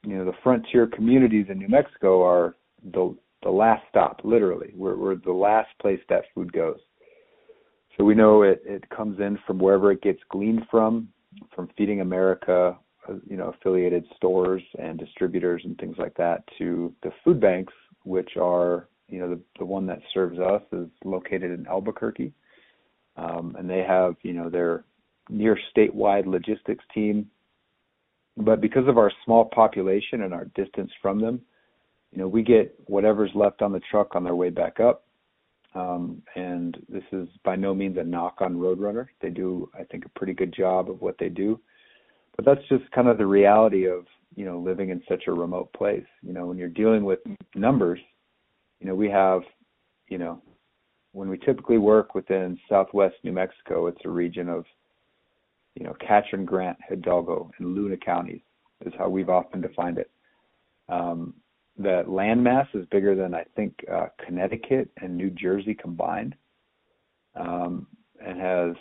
you 0.06 0.16
know 0.16 0.24
the 0.24 0.38
frontier 0.44 0.86
communities 0.86 1.46
in 1.48 1.58
New 1.58 1.68
Mexico 1.68 2.22
are 2.24 2.54
the 2.92 3.16
the 3.42 3.50
last 3.50 3.82
stop, 3.88 4.20
literally. 4.24 4.72
We're, 4.74 4.96
we're 4.96 5.16
the 5.16 5.32
last 5.32 5.70
place 5.80 6.00
that 6.08 6.24
food 6.34 6.52
goes. 6.52 6.78
So 7.96 8.04
we 8.04 8.14
know 8.14 8.42
it, 8.42 8.62
it 8.64 8.88
comes 8.90 9.18
in 9.20 9.38
from 9.46 9.58
wherever 9.58 9.92
it 9.92 10.02
gets 10.02 10.20
gleaned 10.30 10.62
from, 10.70 11.08
from 11.54 11.68
Feeding 11.76 12.00
America, 12.00 12.76
uh, 13.08 13.14
you 13.26 13.36
know, 13.36 13.48
affiliated 13.48 14.04
stores 14.16 14.62
and 14.78 14.98
distributors 14.98 15.62
and 15.64 15.76
things 15.78 15.96
like 15.98 16.14
that, 16.16 16.44
to 16.58 16.94
the 17.02 17.10
food 17.24 17.40
banks, 17.40 17.72
which 18.04 18.36
are, 18.40 18.88
you 19.08 19.18
know, 19.18 19.30
the, 19.30 19.40
the 19.58 19.64
one 19.64 19.86
that 19.86 20.00
serves 20.14 20.38
us 20.38 20.62
is 20.72 20.88
located 21.04 21.50
in 21.58 21.66
Albuquerque. 21.66 22.32
Um, 23.16 23.56
and 23.58 23.68
they 23.68 23.82
have, 23.86 24.14
you 24.22 24.32
know, 24.32 24.48
their 24.48 24.84
near 25.28 25.58
statewide 25.76 26.26
logistics 26.26 26.84
team. 26.94 27.28
But 28.36 28.60
because 28.60 28.88
of 28.88 28.96
our 28.96 29.12
small 29.24 29.46
population 29.46 30.22
and 30.22 30.32
our 30.32 30.46
distance 30.54 30.90
from 31.02 31.20
them, 31.20 31.40
you 32.12 32.18
know, 32.18 32.28
we 32.28 32.42
get 32.42 32.74
whatever's 32.86 33.30
left 33.34 33.62
on 33.62 33.72
the 33.72 33.80
truck 33.90 34.14
on 34.14 34.24
their 34.24 34.34
way 34.34 34.50
back 34.50 34.80
up. 34.80 35.04
Um, 35.74 36.22
and 36.34 36.76
this 36.88 37.04
is 37.12 37.28
by 37.44 37.54
no 37.54 37.72
means 37.72 37.96
a 37.96 38.02
knock 38.02 38.38
on 38.40 38.56
Roadrunner. 38.56 39.06
They 39.22 39.30
do, 39.30 39.70
I 39.78 39.84
think, 39.84 40.04
a 40.04 40.18
pretty 40.18 40.32
good 40.32 40.52
job 40.52 40.90
of 40.90 41.00
what 41.00 41.16
they 41.18 41.28
do. 41.28 41.60
But 42.36 42.44
that's 42.44 42.68
just 42.68 42.90
kind 42.90 43.06
of 43.06 43.18
the 43.18 43.26
reality 43.26 43.86
of, 43.86 44.06
you 44.34 44.44
know, 44.44 44.58
living 44.58 44.90
in 44.90 45.02
such 45.08 45.24
a 45.28 45.32
remote 45.32 45.72
place. 45.72 46.06
You 46.22 46.32
know, 46.32 46.46
when 46.46 46.58
you're 46.58 46.68
dealing 46.68 47.04
with 47.04 47.20
numbers, 47.54 48.00
you 48.80 48.88
know, 48.88 48.94
we 48.94 49.08
have, 49.10 49.42
you 50.08 50.18
know, 50.18 50.42
when 51.12 51.28
we 51.28 51.38
typically 51.38 51.78
work 51.78 52.14
within 52.14 52.58
southwest 52.68 53.16
New 53.22 53.32
Mexico, 53.32 53.86
it's 53.86 54.00
a 54.04 54.08
region 54.08 54.48
of, 54.48 54.64
you 55.76 55.84
know, 55.84 55.94
Catron, 56.00 56.44
Grant, 56.44 56.78
Hidalgo, 56.88 57.50
and 57.58 57.74
Luna 57.74 57.96
counties 57.96 58.40
is 58.84 58.92
how 58.98 59.08
we've 59.08 59.28
often 59.28 59.60
defined 59.60 59.98
it. 59.98 60.10
Um, 60.88 61.34
the 61.80 62.04
landmass 62.06 62.66
is 62.74 62.86
bigger 62.90 63.14
than 63.14 63.34
I 63.34 63.44
think 63.56 63.74
uh, 63.90 64.06
Connecticut 64.24 64.90
and 65.00 65.16
New 65.16 65.30
Jersey 65.30 65.74
combined, 65.74 66.34
um, 67.34 67.86
and 68.24 68.38
has 68.38 68.76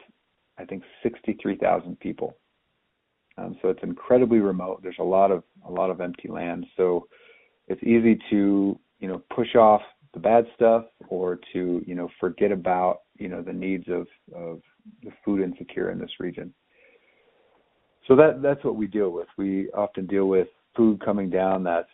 I 0.58 0.66
think 0.66 0.84
63,000 1.04 1.98
people. 2.00 2.36
Um, 3.38 3.56
so 3.62 3.70
it's 3.70 3.84
incredibly 3.84 4.40
remote. 4.40 4.82
There's 4.84 4.98
a 5.00 5.04
lot 5.04 5.32
of 5.32 5.44
a 5.66 5.72
lot 5.72 5.90
of 5.90 6.02
empty 6.02 6.28
land. 6.28 6.66
So 6.76 7.08
it's 7.68 7.82
easy 7.84 8.20
to 8.32 8.78
you 9.00 9.08
know 9.08 9.22
push 9.34 9.56
off 9.56 9.82
the 10.14 10.20
bad 10.20 10.46
stuff 10.56 10.86
or 11.08 11.40
to 11.54 11.82
you 11.86 11.96
know 11.96 12.10
forget 12.20 12.52
about 12.52 13.02
you 13.18 13.30
know 13.30 13.42
the 13.42 13.54
needs 13.54 13.88
of 13.88 14.08
of 14.36 14.62
the 15.04 15.12
food 15.24 15.42
insecure 15.42 15.92
in 15.92 16.00
this 16.00 16.20
region. 16.20 16.54
So 18.10 18.16
that 18.18 18.42
that's 18.42 18.64
what 18.66 18.76
we 18.76 18.88
deal 18.88 19.12
with. 19.12 19.28
We 19.38 19.70
often 19.70 20.06
deal 20.06 20.26
with 20.26 20.50
food 20.76 21.00
coming 21.00 21.30
down 21.30 21.64
that's 21.64 21.88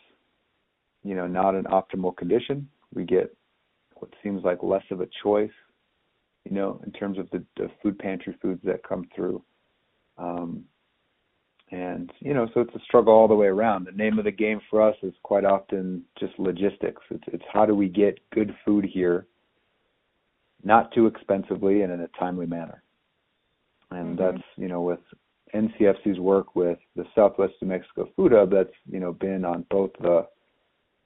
you 1.05 1.15
know 1.15 1.27
not 1.27 1.55
an 1.55 1.65
optimal 1.65 2.17
condition. 2.17 2.67
We 2.93 3.05
get 3.05 3.33
what 3.95 4.11
seems 4.23 4.43
like 4.43 4.61
less 4.61 4.83
of 4.91 4.99
a 4.99 5.07
choice, 5.23 5.51
you 6.43 6.51
know, 6.51 6.81
in 6.85 6.91
terms 6.91 7.17
of 7.17 7.29
the, 7.29 7.43
the 7.55 7.69
food 7.81 7.97
pantry 7.97 8.35
foods 8.41 8.61
that 8.65 8.83
come 8.83 9.07
through. 9.15 9.41
Um, 10.17 10.65
and 11.71 12.11
you 12.19 12.33
know, 12.33 12.47
so 12.53 12.61
it's 12.61 12.75
a 12.75 12.79
struggle 12.85 13.13
all 13.13 13.27
the 13.27 13.35
way 13.35 13.47
around. 13.47 13.85
The 13.85 13.91
name 13.91 14.17
of 14.17 14.25
the 14.25 14.31
game 14.31 14.59
for 14.69 14.81
us 14.81 14.95
is 15.03 15.13
quite 15.23 15.45
often 15.45 16.03
just 16.19 16.33
logistics. 16.37 17.01
It's 17.09 17.23
it's 17.27 17.43
how 17.51 17.65
do 17.65 17.75
we 17.75 17.87
get 17.87 18.19
good 18.33 18.55
food 18.65 18.85
here, 18.85 19.27
not 20.63 20.91
too 20.93 21.07
expensively 21.07 21.81
and 21.81 21.91
in 21.91 22.01
a 22.01 22.09
timely 22.19 22.45
manner. 22.45 22.83
And 23.91 24.17
mm-hmm. 24.17 24.37
that's 24.37 24.45
you 24.57 24.67
know 24.67 24.81
with 24.81 24.99
NCFC's 25.53 26.19
work 26.19 26.55
with 26.55 26.77
the 26.95 27.05
Southwest 27.15 27.53
New 27.61 27.69
Mexico 27.69 28.09
Food 28.15 28.31
Hub. 28.31 28.51
That's 28.51 28.73
you 28.91 28.99
know 28.99 29.13
been 29.13 29.43
on 29.43 29.65
both 29.69 29.91
the 29.99 30.27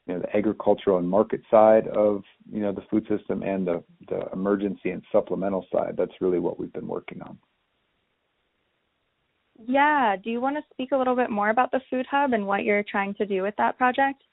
you 0.10 0.16
know 0.16 0.22
the 0.22 0.36
agricultural 0.36 0.98
and 0.98 1.08
market 1.08 1.42
side 1.51 1.88
of 1.89 2.24
you 2.51 2.62
know 2.62 2.72
the 2.72 2.82
food 2.89 3.08
system 3.08 3.44
and 3.44 3.68
the 3.68 3.84
the 4.08 4.22
emergency 4.34 4.89
and 4.89 5.04
supplemental 5.12 5.68
side. 5.72 5.94
That's 5.96 6.12
really 6.20 6.39
what 6.39 6.60
we've 6.60 6.74
been 6.74 6.88
working 6.88 7.22
on. 7.22 7.38
Yeah. 9.68 10.16
Do 10.22 10.32
you 10.32 10.42
want 10.42 10.56
to 10.56 10.63
speak 10.72 10.94
a 10.94 10.98
little 10.98 11.16
bit 11.16 11.30
more 11.30 11.51
about 11.51 11.70
the 11.72 11.82
food 11.92 12.08
hub 12.10 12.34
and 12.34 12.48
what 12.48 12.63
you're 12.63 12.84
trying 12.84 13.13
to 13.16 13.25
do 13.25 13.44
with 13.44 13.54
that 13.58 13.78
project? 13.78 14.24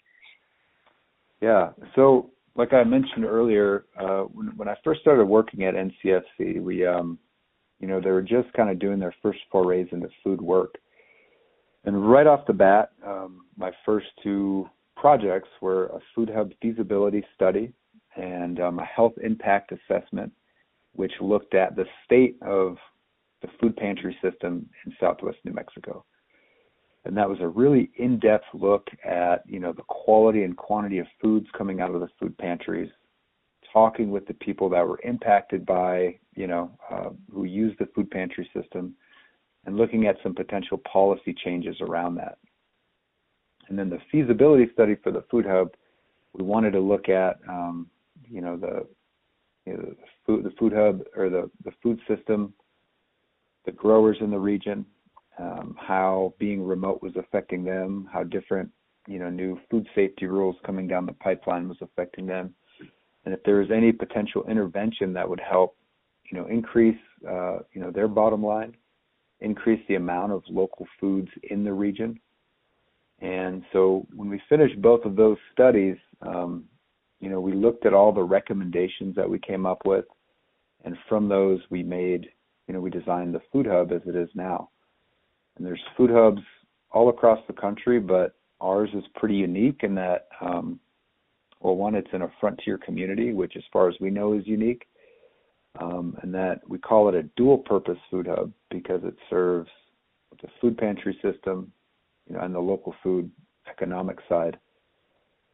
Yeah. 1.43 1.71
So 1.95 2.31
like 2.55 2.73
i 2.73 2.83
mentioned 2.83 3.27
earlier 3.27 3.85
uh, 4.01 4.23
when, 4.23 4.47
when 4.57 4.67
i 4.67 4.75
first 4.83 5.03
started 5.03 5.27
working 5.27 5.65
at 5.65 5.75
ncfc 5.75 6.59
we 6.63 6.87
um 6.87 7.19
you 7.81 7.87
know 7.87 8.01
they 8.01 8.11
were 8.11 8.23
just 8.23 8.51
kind 8.55 8.71
of 8.71 8.79
doing 8.79 8.99
their 8.99 9.15
first 9.21 9.41
forays 9.53 9.87
into 9.93 10.09
food 10.25 10.41
work. 10.41 10.77
And 11.85 12.11
right 12.11 12.27
off 12.27 12.47
the 12.47 12.55
bat 12.55 12.93
um, 13.07 13.45
my 13.59 13.73
first 13.85 14.07
two 14.23 14.67
projects 14.97 15.49
were 15.61 15.87
a 15.87 16.01
food 16.15 16.31
hub 16.35 16.53
feasibility 16.61 17.25
study 17.35 17.73
and 18.17 18.61
um, 18.61 18.79
a 18.79 18.85
health 18.85 19.13
impact 19.23 19.73
assessment, 19.73 20.33
which 20.95 21.13
looked 21.21 21.55
at 21.55 21.77
the 21.77 21.85
state 22.05 22.37
of 22.43 22.77
the 23.43 23.49
food 23.61 23.77
pantry 23.77 24.17
system 24.23 24.69
in 24.85 24.95
southwest 24.99 25.39
New 25.45 25.53
Mexico. 25.53 26.05
And 27.05 27.17
that 27.17 27.29
was 27.29 27.39
a 27.41 27.47
really 27.47 27.91
in-depth 27.97 28.47
look 28.53 28.89
at, 29.05 29.43
you 29.47 29.61
know, 29.61 29.73
the 29.73 29.83
quality 29.83 30.43
and 30.43 30.57
quantity 30.57 30.99
of 30.99 31.07
foods 31.21 31.47
coming 31.57 31.81
out 31.81 31.95
of 31.95 32.01
the 32.01 32.09
food 32.19 32.37
pantries, 32.39 32.91
talking 33.73 34.11
with 34.11 34.27
the 34.27 34.35
people 34.35 34.69
that 34.71 34.87
were 34.87 34.99
impacted 35.05 35.65
by, 35.65 36.19
you 36.35 36.49
know, 36.49 36.71
uh, 36.91 37.11
who 37.33 37.45
use 37.45 37.77
the 37.79 37.87
food 37.95 38.11
pantry 38.11 38.51
system, 38.53 38.95
and 39.67 39.77
looking 39.77 40.07
at 40.07 40.17
some 40.23 40.35
potential 40.35 40.79
policy 40.91 41.35
changes 41.45 41.77
around 41.81 42.17
that. 42.17 42.39
And 43.69 43.79
then 43.79 43.91
the 43.91 43.99
feasibility 44.11 44.71
study 44.73 44.97
for 45.03 45.11
the 45.11 45.25
food 45.31 45.47
hub, 45.47 45.73
we 46.33 46.45
wanted 46.45 46.73
to 46.73 46.81
look 46.81 47.09
at, 47.09 47.39
um, 47.49 47.89
you 48.29 48.41
know, 48.41 48.57
the 48.57 48.87
you 49.67 49.73
know, 49.73 49.83
the 49.83 49.97
food 50.25 50.45
the 50.45 50.53
food 50.59 50.73
hub 50.73 51.03
or 51.17 51.29
the 51.29 51.51
the 51.65 51.73
food 51.83 52.01
system, 52.09 52.55
the 53.65 53.73
growers 53.73 54.17
in 54.21 54.31
the 54.31 54.39
region, 54.39 54.87
um, 55.39 55.77
how 55.79 56.35
being 56.39 56.65
remote 56.65 57.03
was 57.03 57.13
affecting 57.17 57.65
them, 57.65 58.09
how 58.13 58.23
different 58.23 58.71
you 59.09 59.19
know 59.19 59.29
new 59.29 59.59
food 59.71 59.87
safety 59.95 60.27
rules 60.27 60.57
coming 60.65 60.87
down 60.87 61.05
the 61.05 61.13
pipeline 61.13 61.69
was 61.69 61.79
affecting 61.81 62.27
them, 62.27 62.55
and 63.25 63.35
if 63.35 63.43
there 63.43 63.57
was 63.57 63.71
any 63.71 63.93
potential 63.93 64.45
intervention 64.49 65.13
that 65.13 65.29
would 65.29 65.41
help, 65.41 65.77
you 66.31 66.39
know, 66.39 66.47
increase 66.47 66.99
uh, 67.29 67.59
you 67.73 67.81
know 67.81 67.91
their 67.91 68.09
bottom 68.09 68.45
line, 68.45 68.77
increase 69.41 69.81
the 69.89 69.97
amount 69.97 70.33
of 70.33 70.43
local 70.49 70.87
foods 71.01 71.29
in 71.51 71.65
the 71.65 71.73
region, 71.73 72.19
and 73.21 73.63
so 73.73 74.07
when 74.15 74.29
we 74.29 74.41
finished 74.49 74.81
both 74.81 75.05
of 75.05 75.17
those 75.17 75.39
studies, 75.53 75.97
um, 76.23 76.65
you 77.21 77.31
know, 77.31 77.41
we 77.41 77.53
looked 77.53 77.87
at 77.87 77.95
all 77.95 78.13
the 78.13 78.23
recommendations 78.23 79.17
that 79.17 79.29
we 79.29 79.39
came 79.39 79.65
up 79.65 79.87
with, 79.87 80.05
and 80.85 80.97
from 81.09 81.29
those 81.29 81.61
we 81.71 81.83
made, 81.83 82.29
you 82.69 82.75
know, 82.75 82.81
we 82.81 82.91
designed 82.91 83.35
the 83.35 83.41
food 83.53 83.67
hub 83.67 83.93
as 83.93 84.03
it 84.07 84.15
is 84.15 84.29
now. 84.35 84.69
And 85.57 85.67
there's 85.67 85.81
food 85.97 86.11
hubs 86.11 86.43
all 86.91 87.09
across 87.09 87.41
the 87.47 87.55
country, 87.55 87.99
but 87.99 88.35
ours 88.61 88.91
is 88.95 89.05
pretty 89.15 89.37
unique 89.37 89.81
in 89.83 89.95
that, 89.95 90.29
um, 90.43 90.79
well, 91.61 91.77
one, 91.77 91.95
it's 91.95 92.13
in 92.13 92.23
a 92.23 92.31
frontier 92.39 92.77
community, 92.77 93.33
which, 93.33 93.57
as 93.57 93.63
far 93.73 93.89
as 93.89 93.95
we 93.99 94.11
know, 94.11 94.35
is 94.35 94.47
unique, 94.47 94.87
um, 95.81 96.17
and 96.23 96.35
that 96.35 96.61
we 96.69 96.79
call 96.79 97.09
it 97.09 97.15
a 97.15 97.23
dual-purpose 97.37 97.99
food 98.11 98.27
hub 98.27 98.53
because 98.71 99.01
it 99.05 99.17
serves 99.31 99.71
the 100.43 100.49
food 100.61 100.77
pantry 100.77 101.19
system 101.23 101.73
you 102.29 102.37
know, 102.37 102.43
and 102.43 102.55
the 102.55 102.61
local 102.61 102.95
food 103.03 103.31
economic 103.71 104.19
side. 104.29 104.59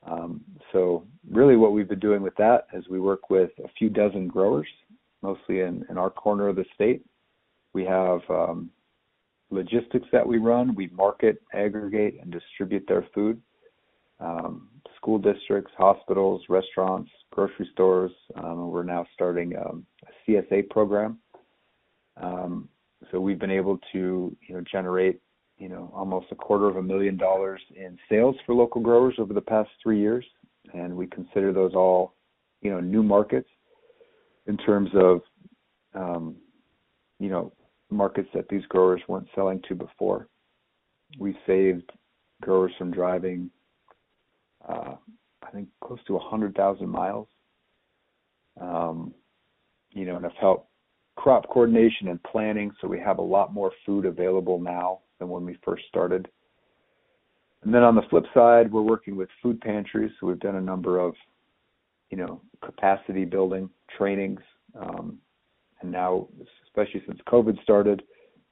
Um, 0.05 0.43
so 0.73 1.07
really 1.31 1.57
what 1.57 1.73
we've 1.73 1.89
been 1.89 2.01
doing 2.01 2.23
with 2.23 2.35
that 2.37 2.67
is 2.73 2.89
we 2.89 3.01
work 3.01 3.31
with 3.31 3.51
a 3.65 3.69
few 3.79 3.89
dozen 3.89 4.27
growers, 4.27 4.67
mostly 5.23 5.61
in, 5.61 5.85
in 5.89 5.97
our 5.97 6.11
corner 6.11 6.49
of 6.49 6.57
the 6.57 6.65
state. 6.75 7.05
We 7.73 7.85
have 7.85 8.21
um, 8.29 8.71
logistics 9.51 10.09
that 10.13 10.27
we 10.27 10.39
run. 10.39 10.75
We 10.75 10.89
market, 10.89 11.43
aggregate, 11.55 12.19
and 12.21 12.33
distribute 12.33 12.85
their 12.89 13.07
food. 13.15 13.41
Um, 14.19 14.69
school 14.97 15.19
districts, 15.19 15.73
hospitals, 15.77 16.43
restaurants, 16.49 17.11
grocery 17.31 17.69
stores. 17.73 18.13
Um, 18.37 18.71
we're 18.71 18.85
now 18.85 19.07
starting 19.15 19.57
um, 19.57 19.87
a 20.07 20.31
CSA 20.31 20.71
program. 20.71 21.19
Um, 22.21 22.69
so 23.11 23.21
we've 23.21 23.39
been 23.39 23.51
able 23.51 23.79
to 23.93 24.37
you 24.47 24.55
know 24.55 24.63
generate 24.71 25.21
you 25.63 25.69
know 25.69 25.93
almost 25.95 26.27
a 26.33 26.35
quarter 26.35 26.67
of 26.67 26.75
a 26.75 26.83
million 26.83 27.17
dollars 27.17 27.61
in 27.77 27.97
sales 28.09 28.35
for 28.45 28.53
local 28.53 28.81
growers 28.81 29.15
over 29.19 29.33
the 29.33 29.41
past 29.41 29.71
three 29.81 30.01
years, 30.01 30.25
and 30.75 30.93
we 30.93 31.07
consider 31.07 31.53
those 31.53 31.73
all 31.73 32.15
you 32.63 32.71
know 32.71 32.81
new 32.81 33.01
markets 33.01 33.49
in 34.49 34.57
terms 34.57 34.91
of 34.95 35.21
um, 35.95 36.35
you 37.21 37.29
know 37.29 37.53
markets 37.91 38.29
that 38.35 38.49
these 38.49 38.67
growers 38.71 39.01
weren't 39.07 39.29
selling 39.37 39.63
to 39.69 39.77
before. 39.77 40.27
We 41.17 41.39
saved 41.47 41.93
growers 42.41 42.73
from 42.77 42.91
driving, 42.91 43.49
uh, 44.69 44.97
I 45.47 45.51
think, 45.53 45.69
close 45.85 46.01
to 46.07 46.15
100,000 46.15 46.89
miles. 46.89 47.29
Um, 48.61 49.15
you 49.91 50.07
know, 50.07 50.17
and 50.17 50.25
have 50.25 50.33
helped 50.41 50.71
crop 51.17 51.49
coordination 51.51 52.09
and 52.09 52.21
planning, 52.25 52.73
so 52.81 52.89
we 52.89 52.99
have 52.99 53.19
a 53.19 53.23
lot 53.23 53.53
more 53.53 53.71
food 53.87 54.07
available 54.07 54.59
now 54.59 55.01
than 55.23 55.31
when 55.31 55.47
we 55.47 55.57
first 55.65 55.85
started. 55.89 56.29
And 57.63 57.73
then 57.73 57.85
on 57.85 57.95
the 57.95 58.03
flip 58.11 58.25
side, 58.35 58.73
we're 58.73 58.83
working 58.83 59.15
with 59.15 59.29
food 59.41 59.61
pantries, 59.61 60.11
so 60.19 60.27
we've 60.27 60.41
done 60.41 60.57
a 60.57 60.61
number 60.61 60.99
of, 60.99 61.15
you 62.11 62.17
know, 62.17 62.43
capacity 62.63 63.25
building 63.25 63.71
trainings, 63.97 64.41
um, 64.79 65.19
and 65.81 65.93
now, 65.93 66.27
especially 66.67 67.03
since 67.07 67.21
COVID 67.29 67.63
started, 67.63 68.03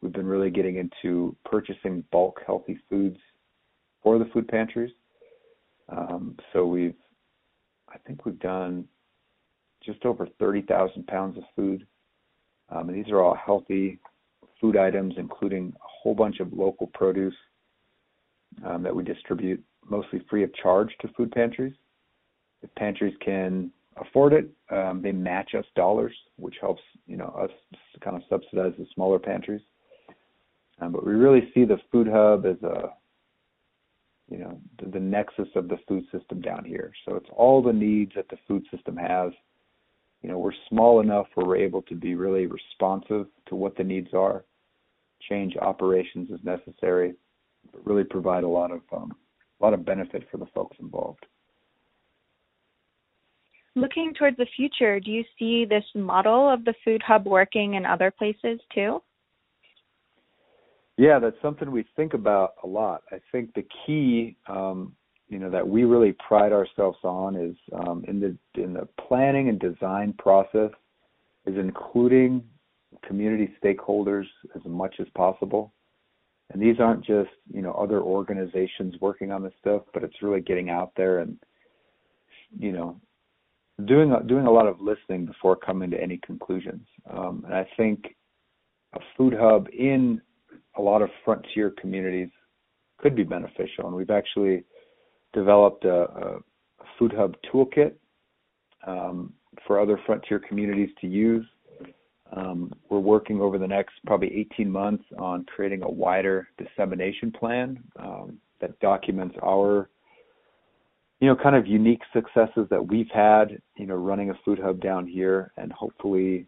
we've 0.01 0.13
been 0.13 0.27
really 0.27 0.51
getting 0.51 0.77
into 0.77 1.37
purchasing 1.45 2.05
bulk 2.13 2.41
healthy 2.47 2.79
foods 2.89 3.19
for 4.03 4.19
the 4.19 4.27
food 4.27 4.47
pantries. 4.47 4.93
Um, 5.89 6.37
so 6.53 6.67
we've, 6.67 6.95
I 7.89 7.99
think 8.07 8.25
we've 8.25 8.39
done 8.39 8.85
just 9.85 10.05
over 10.05 10.29
30,000 10.39 11.07
pounds 11.09 11.37
of 11.37 11.45
food. 11.57 11.85
Um, 12.69 12.89
and 12.89 13.05
these 13.05 13.11
are 13.11 13.21
all 13.21 13.35
healthy 13.35 13.99
food 14.61 14.77
items, 14.77 15.15
including 15.17 15.73
a 15.77 15.89
whole 15.89 16.15
bunch 16.15 16.41
of 16.41 16.53
local 16.53 16.87
produce 16.89 17.35
um, 18.65 18.83
that 18.83 18.95
we 18.95 19.03
distribute 19.03 19.63
mostly 19.89 20.21
free 20.29 20.43
of 20.43 20.55
charge 20.55 20.91
to 21.01 21.09
food 21.17 21.33
pantries. 21.33 21.75
If 22.63 22.75
pantries 22.75 23.15
can 23.25 23.71
afford 23.97 24.33
it, 24.33 24.51
um, 24.71 25.01
they 25.03 25.13
match 25.13 25.55
us 25.55 25.65
dollars, 25.75 26.15
which 26.37 26.57
helps 26.61 26.83
you 27.07 27.17
know 27.17 27.35
us 27.41 27.51
kind 28.01 28.17
of 28.17 28.23
subsidize 28.29 28.73
the 28.79 28.87
smaller 28.95 29.19
pantries. 29.19 29.63
Um, 30.81 30.93
but 30.93 31.07
we 31.07 31.13
really 31.13 31.51
see 31.55 31.65
the 31.65 31.79
food 31.91 32.09
hub 32.09 32.47
as 32.47 32.63
a 32.63 32.91
you 34.31 34.39
know 34.39 34.61
the, 34.81 34.91
the 34.91 35.01
nexus 35.01 35.49
of 35.55 35.69
the 35.69 35.79
food 35.89 36.05
system 36.13 36.41
down 36.41 36.65
here. 36.65 36.93
So 37.07 37.17
it's 37.17 37.31
all 37.35 37.63
the 37.63 37.73
needs 37.73 38.13
that 38.17 38.29
the 38.29 38.39
food 38.47 38.65
system 38.75 38.97
has. 38.97 39.33
You 40.23 40.29
know, 40.29 40.39
we're 40.39 40.53
small 40.69 41.01
enough 41.01 41.27
where 41.35 41.47
we're 41.47 41.57
able 41.57 41.81
to 41.83 41.95
be 41.95 42.15
really 42.15 42.47
responsive 42.47 43.27
to 43.47 43.55
what 43.55 43.75
the 43.77 43.85
needs 43.85 44.13
are, 44.13 44.45
change 45.29 45.57
operations 45.57 46.31
as 46.33 46.41
necessary, 46.45 47.15
but 47.73 47.87
really 47.87 48.05
provide 48.05 48.45
a 48.45 48.49
lot 48.49 48.71
of 48.71 48.81
um, 48.93 49.13
a 49.61 49.65
lot 49.65 49.75
of 49.75 49.85
benefit 49.85 50.27
for 50.31 50.39
the 50.39 50.47
folks 50.55 50.77
involved. 50.81 51.27
Looking 53.77 54.13
towards 54.19 54.37
the 54.37 54.47
future, 54.57 54.99
do 54.99 55.11
you 55.11 55.25
see 55.39 55.65
this 55.65 55.85
model 55.95 56.49
of 56.49 56.65
the 56.65 56.75
food 56.85 57.03
hub 57.07 57.27
working 57.27 57.75
in 57.75 57.87
other 57.87 58.11
places 58.11 58.61
too? 58.75 59.01
Yeah, 60.97 61.19
that's 61.19 61.41
something 61.41 61.71
we 61.71 61.87
think 61.97 62.15
about 62.15 62.55
a 62.63 62.67
lot. 62.67 63.03
I 63.11 63.21
think 63.33 63.55
the 63.55 63.65
key, 63.87 64.37
um, 64.49 64.95
you 65.29 65.39
know, 65.39 65.49
that 65.49 65.67
we 65.67 65.85
really 65.85 66.15
pride 66.27 66.53
ourselves 66.53 66.99
on 67.05 67.37
is 67.37 67.57
um, 67.73 68.05
in 68.09 68.21
the 68.21 68.63
in 68.63 68.75
the 68.75 68.89
planning 69.09 69.49
and 69.49 69.59
design 69.59 70.15
process 70.19 70.71
is 71.47 71.57
including 71.57 72.43
community 73.07 73.53
stakeholders 73.63 74.27
as 74.55 74.63
much 74.65 74.97
as 75.01 75.07
possible. 75.15 75.73
And 76.53 76.61
these 76.61 76.81
aren't 76.81 77.05
just 77.05 77.31
you 77.53 77.63
know 77.63 77.73
other 77.73 78.01
organizations 78.01 78.95
working 79.01 79.31
on 79.31 79.43
this 79.43 79.53
stuff, 79.61 79.83
but 79.95 80.03
it's 80.03 80.23
really 80.23 80.41
getting 80.41 80.71
out 80.71 80.93
there 80.97 81.21
and 81.21 81.39
you 82.59 82.73
know 82.73 83.01
doing 83.87 84.15
doing 84.27 84.47
a 84.47 84.51
lot 84.51 84.67
of 84.67 84.81
listening 84.81 85.27
before 85.27 85.57
coming 85.57 85.91
to 85.91 86.03
any 86.03 86.19
conclusions. 86.19 86.87
Um, 87.09 87.45
and 87.47 87.55
I 87.55 87.69
think 87.77 88.17
a 88.95 89.01
food 89.17 89.35
hub 89.39 89.69
in 89.73 90.21
a 90.77 90.83
lot 90.83 91.03
of 91.03 91.11
frontier 91.25 91.73
communities 91.81 92.29
could 92.99 93.15
be 93.15 93.25
beneficial. 93.25 93.87
And 93.87 93.95
we've 93.95 94.11
actually 94.11 94.65
developed 95.33 95.85
a, 95.85 96.03
a 96.03 96.39
food 96.99 97.13
hub 97.17 97.37
toolkit 97.53 97.93
um, 98.87 99.33
for 99.67 99.81
other 99.81 100.01
frontier 100.07 100.39
communities 100.39 100.91
to 101.01 101.07
use. 101.07 101.47
Um, 102.37 102.73
we're 102.89 103.01
working 103.01 103.41
over 103.41 103.59
the 103.59 103.67
next 103.67 103.95
probably 104.07 104.33
18 104.53 104.71
months 104.71 105.05
on 105.19 105.45
creating 105.45 105.83
a 105.83 105.91
wider 105.91 106.49
dissemination 106.59 107.33
plan 107.33 107.83
um, 107.99 108.39
that 108.61 108.79
documents 108.81 109.37
our 109.43 109.89
you 111.21 111.29
know, 111.29 111.37
kind 111.37 111.55
of 111.55 111.67
unique 111.67 112.01
successes 112.15 112.67
that 112.71 112.85
we've 112.85 113.11
had, 113.13 113.61
you 113.77 113.87
know, 113.87 113.95
running 113.95 114.31
a 114.31 114.35
food 114.45 114.59
hub 114.59 114.81
down 114.81 115.07
here 115.07 115.53
and 115.59 115.71
hopefully, 115.71 116.47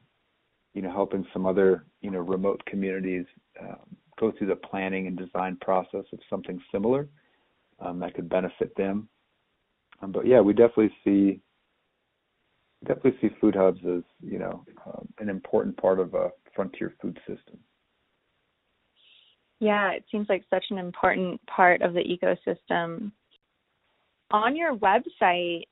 you 0.73 0.81
know, 0.81 0.91
helping 0.91 1.27
some 1.33 1.45
other, 1.45 1.85
you 2.01 2.11
know, 2.11 2.21
remote 2.21 2.63
communities 2.65 3.27
um, 3.61 3.97
go 4.19 4.33
through 4.33 4.47
the 4.47 4.57
planning 4.57 5.07
and 5.07 5.19
design 5.19 5.59
process 5.61 6.05
of 6.13 6.19
something 6.31 6.59
similar 6.73 7.07
um, 7.81 8.01
that 8.01 8.15
could 8.15 8.31
benefit 8.31 8.75
them. 8.77 9.09
Um, 10.01 10.11
but 10.11 10.27
yeah, 10.27 10.41
we 10.41 10.55
definitely 10.55 10.95
see 11.05 11.41
definitely 12.87 13.17
see 13.21 13.35
food 13.41 13.55
hubs 13.55 13.81
as 13.81 14.03
you 14.21 14.39
know 14.39 14.65
um, 14.87 15.09
an 15.19 15.29
important 15.29 15.77
part 15.77 16.01
of 16.01 16.15
a 16.15 16.31
frontier 16.55 16.95
food 17.01 17.19
system. 17.27 17.59
Yeah, 19.61 19.93
it 19.93 20.05
seems 20.11 20.29
like 20.29 20.45
such 20.51 20.65
an 20.71 20.79
important 20.79 21.41
part 21.47 21.83
of 21.83 21.95
the 21.95 22.01
ecosystem 22.01 23.13
on 24.33 24.57
your 24.57 24.75
website, 24.77 25.65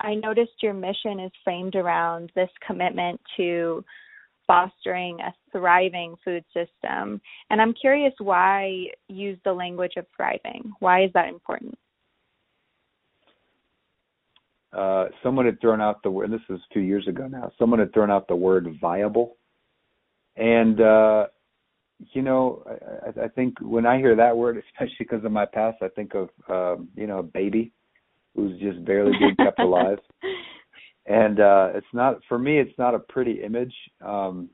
I 0.00 0.14
noticed 0.14 0.62
your 0.62 0.74
mission 0.74 1.20
is 1.20 1.30
framed 1.44 1.76
around 1.76 2.32
this 2.34 2.50
commitment 2.66 3.20
to 3.36 3.84
fostering 4.46 5.18
a 5.20 5.34
thriving 5.52 6.16
food 6.24 6.44
system. 6.54 7.20
And 7.50 7.60
I'm 7.60 7.74
curious 7.74 8.12
why 8.18 8.86
use 9.08 9.38
the 9.44 9.52
language 9.52 9.94
of 9.96 10.06
thriving? 10.16 10.72
Why 10.80 11.04
is 11.04 11.10
that 11.14 11.28
important? 11.28 11.78
Uh, 14.76 15.06
someone 15.22 15.46
had 15.46 15.60
thrown 15.60 15.80
out 15.80 16.02
the 16.02 16.10
word, 16.10 16.30
this 16.30 16.40
is 16.50 16.60
two 16.72 16.80
years 16.80 17.08
ago 17.08 17.26
now, 17.26 17.50
someone 17.58 17.78
had 17.78 17.92
thrown 17.94 18.10
out 18.10 18.28
the 18.28 18.36
word 18.36 18.68
viable. 18.80 19.36
And, 20.36 20.80
uh, 20.80 21.26
you 22.12 22.20
know, 22.20 22.62
I, 22.66 23.24
I 23.24 23.28
think 23.28 23.54
when 23.60 23.86
I 23.86 23.96
hear 23.96 24.14
that 24.16 24.36
word, 24.36 24.62
especially 24.72 24.96
because 24.98 25.24
of 25.24 25.32
my 25.32 25.46
past, 25.46 25.78
I 25.80 25.88
think 25.88 26.12
of, 26.14 26.28
um, 26.48 26.88
you 26.94 27.06
know, 27.06 27.20
a 27.20 27.22
baby 27.22 27.72
who's 28.34 28.60
just 28.60 28.84
barely 28.84 29.12
being 29.18 29.36
kept 29.36 29.58
alive. 29.58 29.98
And 31.08 31.38
uh 31.38 31.68
it's 31.74 31.86
not 31.92 32.18
for 32.28 32.36
me 32.38 32.58
it's 32.58 32.76
not 32.78 32.94
a 32.94 32.98
pretty 32.98 33.40
image. 33.42 33.72
Um 34.04 34.50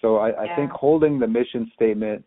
so 0.00 0.16
I, 0.16 0.30
yeah. 0.30 0.52
I 0.52 0.56
think 0.56 0.70
holding 0.70 1.18
the 1.18 1.26
mission 1.26 1.70
statement, 1.74 2.24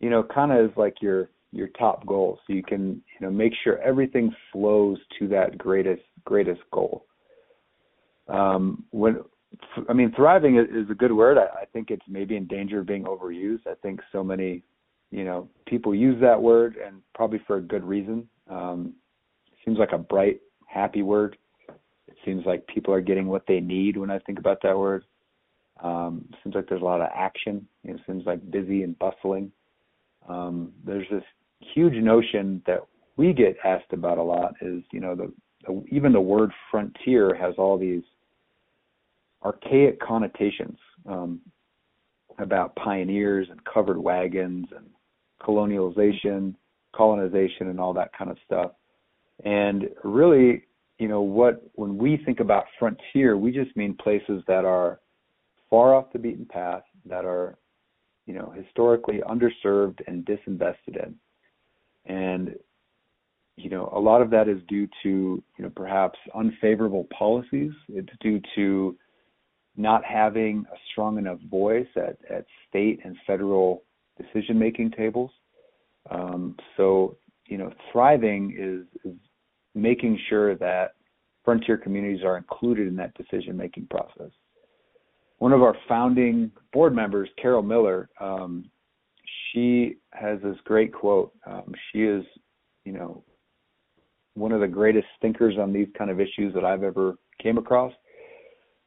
you 0.00 0.10
know, 0.10 0.22
kind 0.22 0.52
of 0.52 0.70
is 0.70 0.76
like 0.76 0.96
your 1.00 1.30
your 1.52 1.68
top 1.68 2.06
goal. 2.06 2.38
So 2.46 2.52
you 2.52 2.62
can, 2.62 3.02
you 3.18 3.26
know, 3.26 3.30
make 3.30 3.52
sure 3.64 3.78
everything 3.78 4.34
flows 4.52 4.98
to 5.18 5.28
that 5.28 5.58
greatest 5.58 6.02
greatest 6.24 6.60
goal. 6.72 7.06
Um 8.28 8.84
when 8.90 9.20
I 9.88 9.92
mean, 9.92 10.12
thriving 10.14 10.56
is, 10.58 10.90
a 10.90 10.94
good 10.94 11.12
word. 11.12 11.38
I, 11.38 11.64
think 11.72 11.90
it's 11.90 12.04
maybe 12.08 12.36
in 12.36 12.46
danger 12.46 12.80
of 12.80 12.86
being 12.86 13.04
overused. 13.04 13.66
I 13.66 13.74
think 13.82 14.00
so 14.12 14.22
many, 14.22 14.62
you 15.10 15.24
know, 15.24 15.48
people 15.66 15.94
use 15.94 16.20
that 16.20 16.40
word 16.40 16.76
and 16.84 17.02
probably 17.14 17.40
for 17.46 17.56
a 17.56 17.60
good 17.60 17.84
reason. 17.84 18.28
Um, 18.48 18.94
seems 19.64 19.78
like 19.78 19.92
a 19.92 19.98
bright, 19.98 20.40
happy 20.66 21.02
word. 21.02 21.36
It 22.08 22.16
seems 22.24 22.44
like 22.46 22.66
people 22.66 22.94
are 22.94 23.00
getting 23.00 23.26
what 23.26 23.44
they 23.46 23.60
need 23.60 23.96
when 23.96 24.10
I 24.10 24.18
think 24.20 24.38
about 24.38 24.58
that 24.62 24.78
word. 24.78 25.04
Um, 25.82 26.26
seems 26.42 26.54
like 26.54 26.68
there's 26.68 26.82
a 26.82 26.84
lot 26.84 27.00
of 27.00 27.08
action. 27.14 27.66
It 27.84 28.00
seems 28.06 28.24
like 28.26 28.50
busy 28.50 28.82
and 28.82 28.98
bustling. 28.98 29.50
Um, 30.28 30.72
there's 30.84 31.06
this 31.10 31.24
huge 31.60 31.94
notion 31.94 32.62
that 32.66 32.80
we 33.16 33.32
get 33.32 33.56
asked 33.64 33.92
about 33.92 34.18
a 34.18 34.22
lot 34.22 34.54
is, 34.60 34.82
you 34.92 35.00
know, 35.00 35.14
the, 35.14 35.32
the 35.66 35.84
even 35.90 36.12
the 36.12 36.20
word 36.20 36.50
frontier 36.70 37.34
has 37.34 37.54
all 37.58 37.78
these 37.78 38.02
archaic 39.44 40.00
connotations 40.00 40.78
um, 41.06 41.40
about 42.38 42.74
pioneers 42.76 43.48
and 43.50 43.62
covered 43.64 43.98
wagons 43.98 44.66
and 44.74 44.86
colonialization, 45.42 46.54
colonization, 46.94 47.68
and 47.68 47.80
all 47.80 47.92
that 47.92 48.12
kind 48.16 48.30
of 48.30 48.36
stuff. 48.44 48.72
And 49.44 49.88
really, 50.04 50.64
you 50.98 51.08
know, 51.08 51.22
what 51.22 51.62
when 51.74 51.96
we 51.96 52.18
think 52.24 52.40
about 52.40 52.64
frontier, 52.78 53.36
we 53.36 53.52
just 53.52 53.74
mean 53.76 53.94
places 53.94 54.42
that 54.46 54.64
are 54.64 55.00
far 55.68 55.94
off 55.94 56.12
the 56.12 56.18
beaten 56.18 56.46
path, 56.46 56.82
that 57.06 57.24
are, 57.24 57.56
you 58.26 58.34
know, 58.34 58.52
historically 58.56 59.20
underserved 59.28 60.00
and 60.06 60.24
disinvested 60.24 61.02
in. 61.02 61.14
And 62.10 62.56
you 63.56 63.68
know, 63.68 63.92
a 63.94 64.00
lot 64.00 64.22
of 64.22 64.30
that 64.30 64.48
is 64.48 64.58
due 64.68 64.88
to, 65.02 65.42
you 65.58 65.64
know, 65.64 65.70
perhaps 65.74 66.18
unfavorable 66.34 67.06
policies. 67.16 67.72
It's 67.88 68.08
due 68.20 68.40
to 68.56 68.96
not 69.76 70.02
having 70.04 70.64
a 70.72 70.76
strong 70.90 71.18
enough 71.18 71.38
voice 71.50 71.86
at, 71.96 72.16
at 72.30 72.46
state 72.68 73.00
and 73.04 73.16
federal 73.26 73.82
decision 74.18 74.58
making 74.58 74.92
tables. 74.92 75.30
Um, 76.10 76.56
so, 76.76 77.16
you 77.46 77.58
know, 77.58 77.72
thriving 77.92 78.56
is, 78.58 79.10
is 79.10 79.18
making 79.74 80.18
sure 80.28 80.56
that 80.56 80.94
frontier 81.44 81.76
communities 81.76 82.24
are 82.24 82.38
included 82.38 82.88
in 82.88 82.96
that 82.96 83.12
decision 83.14 83.56
making 83.56 83.86
process. 83.90 84.30
One 85.38 85.52
of 85.52 85.62
our 85.62 85.76
founding 85.88 86.50
board 86.72 86.94
members, 86.94 87.28
Carol 87.40 87.62
Miller, 87.62 88.08
um, 88.20 88.70
she 89.52 89.96
has 90.12 90.40
this 90.42 90.56
great 90.64 90.92
quote. 90.92 91.32
Um, 91.46 91.72
she 91.92 92.02
is, 92.02 92.24
you 92.84 92.92
know, 92.92 93.24
one 94.34 94.52
of 94.52 94.60
the 94.60 94.68
greatest 94.68 95.06
thinkers 95.20 95.56
on 95.58 95.72
these 95.72 95.88
kind 95.98 96.10
of 96.10 96.20
issues 96.20 96.54
that 96.54 96.64
I've 96.64 96.82
ever 96.82 97.16
came 97.42 97.58
across. 97.58 97.92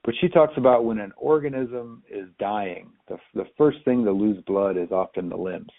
but 0.04 0.14
she 0.20 0.28
talks 0.30 0.54
about 0.58 0.86
when 0.86 1.00
an 1.00 1.12
organism 1.18 2.04
is 2.10 2.28
dying, 2.40 2.92
the 3.08 3.18
the 3.34 3.46
first 3.58 3.80
thing 3.86 4.04
to 4.06 4.12
lose 4.12 4.42
blood 4.46 4.78
is 4.78 4.92
often 4.92 5.30
the 5.30 5.38
limbs. 5.38 5.72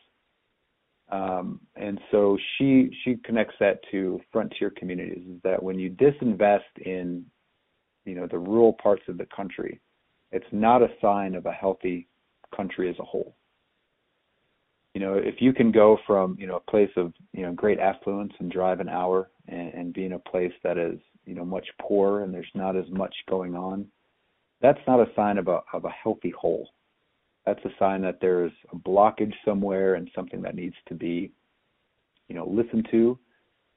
Um, 1.10 1.60
and 1.76 2.00
so 2.10 2.38
she 2.56 2.90
she 3.04 3.16
connects 3.24 3.54
that 3.60 3.80
to 3.90 4.20
frontier 4.32 4.70
communities 4.70 5.24
is 5.28 5.40
that 5.42 5.62
when 5.62 5.78
you 5.78 5.90
disinvest 5.90 6.60
in 6.84 7.24
you 8.04 8.14
know 8.14 8.26
the 8.26 8.38
rural 8.38 8.72
parts 8.82 9.02
of 9.08 9.18
the 9.18 9.26
country, 9.26 9.80
it's 10.32 10.46
not 10.52 10.82
a 10.82 10.88
sign 11.00 11.34
of 11.34 11.46
a 11.46 11.52
healthy 11.52 12.08
country 12.56 12.88
as 12.88 12.96
a 12.98 13.04
whole. 13.04 13.36
You 14.94 15.00
know, 15.00 15.14
if 15.14 15.40
you 15.40 15.52
can 15.52 15.72
go 15.72 15.98
from 16.06 16.36
you 16.38 16.46
know 16.46 16.56
a 16.56 16.70
place 16.70 16.90
of 16.96 17.12
you 17.32 17.42
know 17.42 17.52
great 17.52 17.78
affluence 17.78 18.32
and 18.38 18.50
drive 18.50 18.80
an 18.80 18.88
hour 18.88 19.30
and, 19.48 19.74
and 19.74 19.92
be 19.92 20.04
in 20.04 20.12
a 20.12 20.18
place 20.18 20.52
that 20.62 20.78
is 20.78 20.98
you 21.24 21.34
know 21.34 21.44
much 21.44 21.66
poorer 21.80 22.22
and 22.22 22.32
there's 22.32 22.46
not 22.54 22.76
as 22.76 22.88
much 22.90 23.14
going 23.28 23.54
on, 23.54 23.86
that's 24.60 24.80
not 24.86 25.00
a 25.00 25.12
sign 25.16 25.36
of 25.36 25.48
a 25.48 25.60
of 25.72 25.84
a 25.84 25.90
healthy 25.90 26.30
whole. 26.30 26.68
That's 27.44 27.64
a 27.64 27.70
sign 27.78 28.00
that 28.02 28.18
there's 28.20 28.52
a 28.72 28.76
blockage 28.76 29.34
somewhere 29.44 29.96
and 29.96 30.10
something 30.14 30.40
that 30.42 30.54
needs 30.54 30.76
to 30.88 30.94
be, 30.94 31.30
you 32.28 32.34
know, 32.34 32.46
listened 32.48 32.88
to 32.90 33.18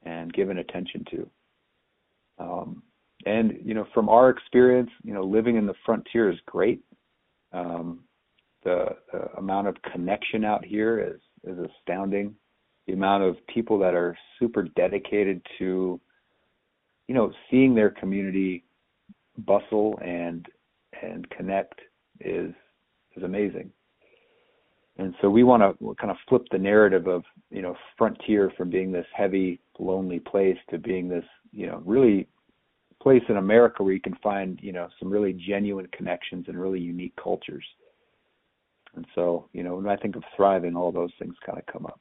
and 0.04 0.32
given 0.32 0.58
attention 0.58 1.04
to. 1.10 1.30
Um, 2.38 2.82
and 3.26 3.58
you 3.62 3.74
know, 3.74 3.86
from 3.92 4.08
our 4.08 4.30
experience, 4.30 4.90
you 5.02 5.12
know, 5.12 5.24
living 5.24 5.56
in 5.56 5.66
the 5.66 5.74
frontier 5.84 6.30
is 6.30 6.38
great. 6.46 6.80
Um, 7.52 8.04
the, 8.64 8.86
the 9.12 9.32
amount 9.38 9.68
of 9.68 9.76
connection 9.92 10.44
out 10.44 10.64
here 10.64 11.00
is 11.00 11.20
is 11.44 11.58
astounding. 11.58 12.34
The 12.86 12.94
amount 12.94 13.22
of 13.22 13.36
people 13.46 13.78
that 13.78 13.94
are 13.94 14.16
super 14.38 14.62
dedicated 14.62 15.40
to, 15.58 16.00
you 17.06 17.14
know, 17.14 17.32
seeing 17.50 17.74
their 17.74 17.90
community 17.90 18.64
bustle 19.38 19.98
and 20.02 20.46
and 21.02 21.28
connect 21.30 21.80
is 22.20 22.52
is 23.16 23.22
amazing. 23.22 23.70
And 24.96 25.14
so 25.22 25.30
we 25.30 25.44
want 25.44 25.62
to 25.62 25.94
kind 25.94 26.10
of 26.10 26.16
flip 26.28 26.42
the 26.50 26.58
narrative 26.58 27.06
of 27.06 27.22
you 27.50 27.62
know 27.62 27.76
frontier 27.96 28.52
from 28.56 28.70
being 28.70 28.90
this 28.90 29.06
heavy, 29.14 29.60
lonely 29.78 30.18
place 30.18 30.58
to 30.70 30.78
being 30.78 31.08
this 31.08 31.24
you 31.52 31.66
know 31.66 31.82
really 31.84 32.26
place 33.00 33.22
in 33.28 33.36
America 33.36 33.82
where 33.82 33.92
you 33.92 34.00
can 34.00 34.16
find 34.22 34.58
you 34.60 34.72
know 34.72 34.88
some 34.98 35.08
really 35.08 35.32
genuine 35.32 35.86
connections 35.92 36.46
and 36.48 36.60
really 36.60 36.80
unique 36.80 37.14
cultures. 37.22 37.64
And 38.94 39.06
so 39.14 39.48
you 39.52 39.62
know 39.62 39.76
when 39.76 39.88
I 39.88 39.96
think 39.96 40.16
of 40.16 40.22
thriving, 40.36 40.76
all 40.76 40.92
those 40.92 41.12
things 41.18 41.34
kind 41.44 41.58
of 41.58 41.66
come 41.66 41.86
up. 41.86 42.00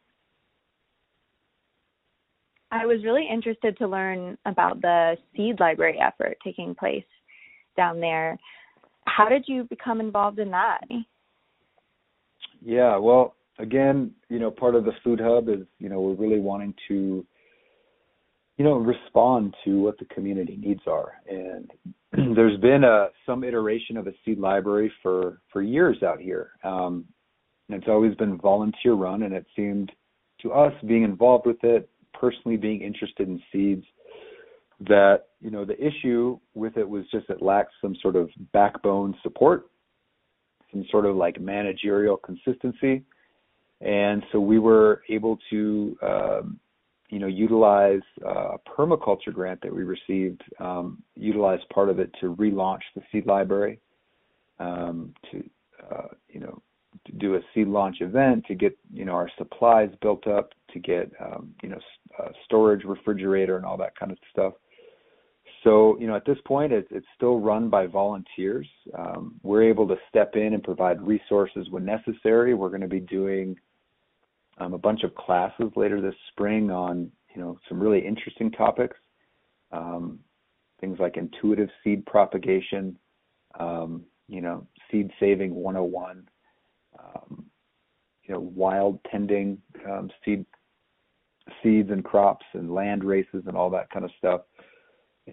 I 2.69 2.85
was 2.85 3.03
really 3.03 3.25
interested 3.31 3.77
to 3.77 3.87
learn 3.87 4.37
about 4.45 4.81
the 4.81 5.15
seed 5.35 5.59
library 5.59 5.99
effort 6.01 6.37
taking 6.43 6.75
place 6.75 7.05
down 7.77 8.01
there 8.01 8.37
how 9.07 9.27
did 9.27 9.45
you 9.47 9.63
become 9.63 9.99
involved 9.99 10.39
in 10.39 10.51
that? 10.51 10.81
Yeah, 12.61 12.97
well, 12.97 13.35
again, 13.57 14.11
you 14.29 14.39
know, 14.39 14.51
part 14.51 14.75
of 14.75 14.85
the 14.85 14.91
food 15.03 15.19
hub 15.19 15.49
is, 15.49 15.65
you 15.79 15.89
know, 15.89 16.01
we're 16.01 16.13
really 16.13 16.39
wanting 16.39 16.73
to, 16.87 17.25
you 18.57 18.65
know, 18.65 18.73
respond 18.73 19.55
to 19.65 19.81
what 19.81 19.97
the 19.97 20.05
community 20.05 20.57
needs 20.57 20.81
are. 20.87 21.13
And 21.29 21.71
there's 22.35 22.59
been 22.59 22.83
a 22.83 23.07
some 23.25 23.43
iteration 23.43 23.97
of 23.97 24.07
a 24.07 24.13
seed 24.23 24.39
library 24.39 24.91
for 25.01 25.41
for 25.51 25.61
years 25.61 26.03
out 26.03 26.19
here. 26.19 26.51
Um, 26.63 27.05
and 27.69 27.77
it's 27.81 27.89
always 27.89 28.15
been 28.15 28.37
volunteer 28.37 28.93
run, 28.93 29.23
and 29.23 29.33
it 29.33 29.45
seemed 29.55 29.91
to 30.41 30.53
us 30.53 30.73
being 30.87 31.03
involved 31.03 31.45
with 31.45 31.61
it, 31.63 31.89
personally 32.13 32.55
being 32.55 32.81
interested 32.81 33.27
in 33.27 33.41
seeds, 33.51 33.85
that 34.79 35.27
you 35.41 35.49
know 35.49 35.65
the 35.65 35.77
issue 35.83 36.39
with 36.53 36.77
it 36.77 36.87
was 36.87 37.03
just 37.11 37.29
it 37.29 37.41
lacks 37.41 37.73
some 37.81 37.95
sort 38.01 38.15
of 38.15 38.29
backbone 38.53 39.15
support 39.23 39.67
some 40.71 40.85
sort 40.91 41.05
of 41.05 41.15
like 41.15 41.39
managerial 41.39 42.17
consistency 42.17 43.03
and 43.81 44.23
so 44.31 44.39
we 44.39 44.59
were 44.59 45.01
able 45.09 45.37
to 45.49 45.97
um, 46.03 46.59
you 47.09 47.19
know 47.19 47.27
utilize 47.27 48.01
uh, 48.25 48.55
a 48.55 48.59
permaculture 48.59 49.33
grant 49.33 49.61
that 49.61 49.73
we 49.73 49.83
received 49.83 50.41
um, 50.59 51.01
utilize 51.15 51.59
part 51.73 51.89
of 51.89 51.99
it 51.99 52.11
to 52.19 52.35
relaunch 52.35 52.81
the 52.95 53.01
seed 53.11 53.25
library 53.25 53.79
um, 54.59 55.13
to 55.31 55.43
uh, 55.91 56.07
you 56.29 56.39
know 56.39 56.61
to 57.05 57.11
do 57.13 57.35
a 57.35 57.39
seed 57.53 57.67
launch 57.67 57.97
event 58.01 58.43
to 58.45 58.55
get 58.55 58.77
you 58.91 59.05
know 59.05 59.13
our 59.13 59.29
supplies 59.37 59.89
built 60.01 60.27
up 60.27 60.51
to 60.71 60.79
get 60.79 61.11
um, 61.23 61.53
you 61.63 61.69
know 61.69 61.79
storage 62.45 62.83
refrigerator 62.83 63.57
and 63.57 63.65
all 63.65 63.77
that 63.77 63.95
kind 63.97 64.11
of 64.11 64.17
stuff 64.31 64.53
so, 65.63 65.97
you 65.99 66.07
know, 66.07 66.15
at 66.15 66.25
this 66.25 66.37
point, 66.45 66.71
it's, 66.71 66.87
it's 66.91 67.05
still 67.15 67.39
run 67.39 67.69
by 67.69 67.87
volunteers. 67.87 68.67
Um, 68.97 69.35
we're 69.43 69.63
able 69.63 69.87
to 69.87 69.95
step 70.07 70.35
in 70.35 70.53
and 70.53 70.63
provide 70.63 71.01
resources 71.01 71.67
when 71.69 71.83
necessary. 71.83 72.53
We're 72.53 72.69
going 72.69 72.81
to 72.81 72.87
be 72.87 72.99
doing 72.99 73.57
um, 74.59 74.73
a 74.73 74.77
bunch 74.77 75.03
of 75.03 75.15
classes 75.15 75.71
later 75.75 76.01
this 76.01 76.15
spring 76.31 76.71
on, 76.71 77.11
you 77.33 77.41
know, 77.41 77.59
some 77.67 77.79
really 77.79 78.05
interesting 78.05 78.51
topics. 78.51 78.97
Um, 79.71 80.19
things 80.79 80.97
like 80.99 81.17
intuitive 81.17 81.69
seed 81.83 82.05
propagation, 82.05 82.97
um, 83.59 84.03
you 84.27 84.41
know, 84.41 84.65
seed 84.89 85.11
saving 85.19 85.53
101, 85.53 86.27
um, 86.99 87.45
you 88.23 88.33
know, 88.33 88.39
wild 88.39 88.99
tending 89.11 89.57
um, 89.89 90.09
seed 90.23 90.45
seeds 91.63 91.89
and 91.91 92.03
crops 92.03 92.45
and 92.53 92.73
land 92.73 93.03
races 93.03 93.43
and 93.47 93.57
all 93.57 93.69
that 93.69 93.89
kind 93.89 94.05
of 94.05 94.11
stuff 94.17 94.41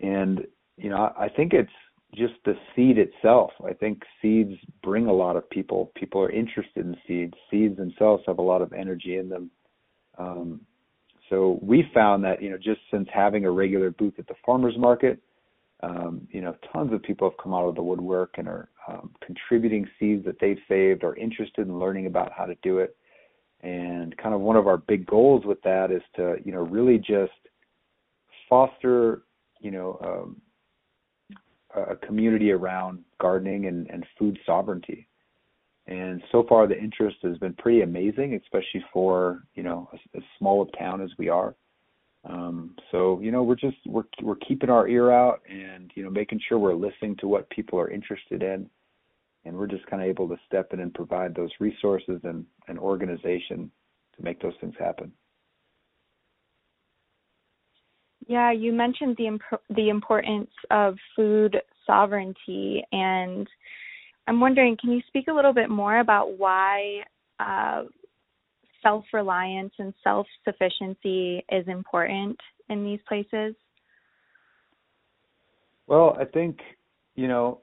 and 0.02 0.46
you 0.76 0.90
know 0.90 1.12
I 1.18 1.28
think 1.28 1.52
it's 1.52 1.70
just 2.14 2.34
the 2.44 2.54
seed 2.74 2.98
itself. 2.98 3.50
I 3.66 3.72
think 3.72 4.02
seeds 4.20 4.54
bring 4.82 5.06
a 5.06 5.12
lot 5.12 5.36
of 5.36 5.48
people. 5.50 5.92
People 5.96 6.20
are 6.20 6.30
interested 6.30 6.84
in 6.84 6.96
seeds. 7.06 7.34
Seeds 7.50 7.76
themselves 7.76 8.22
have 8.26 8.38
a 8.38 8.42
lot 8.42 8.62
of 8.62 8.72
energy 8.72 9.16
in 9.16 9.28
them. 9.28 9.50
Um, 10.18 10.60
so 11.30 11.58
we 11.62 11.88
found 11.94 12.22
that 12.24 12.42
you 12.42 12.50
know 12.50 12.58
just 12.58 12.80
since 12.90 13.08
having 13.12 13.44
a 13.44 13.50
regular 13.50 13.90
booth 13.90 14.14
at 14.18 14.26
the 14.26 14.34
farmers 14.44 14.76
market, 14.78 15.20
um, 15.82 16.26
you 16.30 16.40
know 16.40 16.54
tons 16.72 16.92
of 16.92 17.02
people 17.02 17.28
have 17.28 17.38
come 17.42 17.54
out 17.54 17.68
of 17.68 17.74
the 17.74 17.82
woodwork 17.82 18.34
and 18.38 18.48
are 18.48 18.68
um, 18.88 19.10
contributing 19.24 19.88
seeds 19.98 20.24
that 20.24 20.38
they've 20.40 20.58
saved, 20.68 21.04
are 21.04 21.16
interested 21.16 21.66
in 21.66 21.78
learning 21.78 22.06
about 22.06 22.32
how 22.32 22.44
to 22.44 22.54
do 22.62 22.78
it. 22.78 22.96
And 23.62 24.14
kind 24.18 24.34
of 24.34 24.42
one 24.42 24.56
of 24.56 24.66
our 24.66 24.76
big 24.76 25.06
goals 25.06 25.46
with 25.46 25.60
that 25.62 25.90
is 25.90 26.02
to 26.16 26.36
you 26.44 26.52
know 26.52 26.60
really 26.60 26.98
just 26.98 27.32
foster 28.48 29.22
you 29.60 29.70
know 29.70 29.98
um, 30.04 30.36
a 31.74 31.96
community 31.96 32.52
around 32.52 33.04
gardening 33.20 33.66
and, 33.66 33.88
and 33.90 34.06
food 34.18 34.38
sovereignty. 34.46 35.06
And 35.86 36.22
so 36.32 36.44
far, 36.48 36.66
the 36.66 36.78
interest 36.78 37.16
has 37.22 37.36
been 37.38 37.52
pretty 37.54 37.82
amazing, 37.82 38.34
especially 38.42 38.84
for 38.92 39.44
you 39.54 39.62
know 39.62 39.88
as, 39.92 40.00
as 40.16 40.22
small 40.38 40.62
a 40.62 40.76
town 40.78 41.02
as 41.02 41.10
we 41.18 41.28
are. 41.28 41.54
Um, 42.24 42.74
so 42.90 43.20
you 43.20 43.30
know 43.30 43.42
we're 43.42 43.54
just 43.54 43.76
we're 43.86 44.04
we're 44.22 44.36
keeping 44.36 44.70
our 44.70 44.88
ear 44.88 45.10
out 45.10 45.42
and 45.48 45.90
you 45.94 46.02
know 46.02 46.10
making 46.10 46.40
sure 46.48 46.58
we're 46.58 46.74
listening 46.74 47.16
to 47.16 47.28
what 47.28 47.50
people 47.50 47.78
are 47.78 47.90
interested 47.90 48.42
in, 48.42 48.68
and 49.44 49.56
we're 49.56 49.66
just 49.66 49.86
kind 49.86 50.02
of 50.02 50.08
able 50.08 50.26
to 50.28 50.36
step 50.46 50.72
in 50.72 50.80
and 50.80 50.94
provide 50.94 51.34
those 51.34 51.50
resources 51.60 52.20
and, 52.24 52.46
and 52.68 52.78
organization 52.78 53.70
to 54.16 54.22
make 54.22 54.40
those 54.40 54.54
things 54.60 54.74
happen. 54.78 55.12
Yeah, 58.26 58.52
you 58.52 58.72
mentioned 58.72 59.16
the 59.18 59.26
imp- 59.26 59.62
the 59.70 59.90
importance 59.90 60.50
of 60.70 60.96
food 61.14 61.56
sovereignty, 61.86 62.82
and 62.92 63.46
I'm 64.26 64.40
wondering, 64.40 64.76
can 64.80 64.92
you 64.92 65.02
speak 65.08 65.28
a 65.28 65.32
little 65.32 65.52
bit 65.52 65.68
more 65.68 65.98
about 65.98 66.38
why 66.38 67.00
uh, 67.38 67.84
self 68.82 69.04
reliance 69.12 69.72
and 69.78 69.92
self 70.02 70.26
sufficiency 70.44 71.44
is 71.50 71.66
important 71.68 72.38
in 72.70 72.84
these 72.84 73.00
places? 73.06 73.54
Well, 75.86 76.16
I 76.18 76.24
think 76.24 76.58
you 77.16 77.28
know 77.28 77.60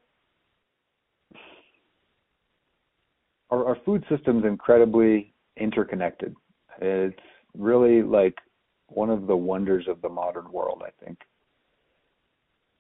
our, 3.50 3.66
our 3.70 3.78
food 3.86 4.04
system 4.10 4.40
is 4.40 4.46
incredibly 4.46 5.34
interconnected. 5.58 6.36
It's 6.82 7.18
really 7.58 8.02
like 8.02 8.36
one 8.92 9.10
of 9.10 9.28
the 9.28 9.36
wonders 9.36 9.86
of 9.88 10.02
the 10.02 10.10
modern 10.10 10.52
world, 10.52 10.84
I 10.86 11.06
think. 11.06 11.20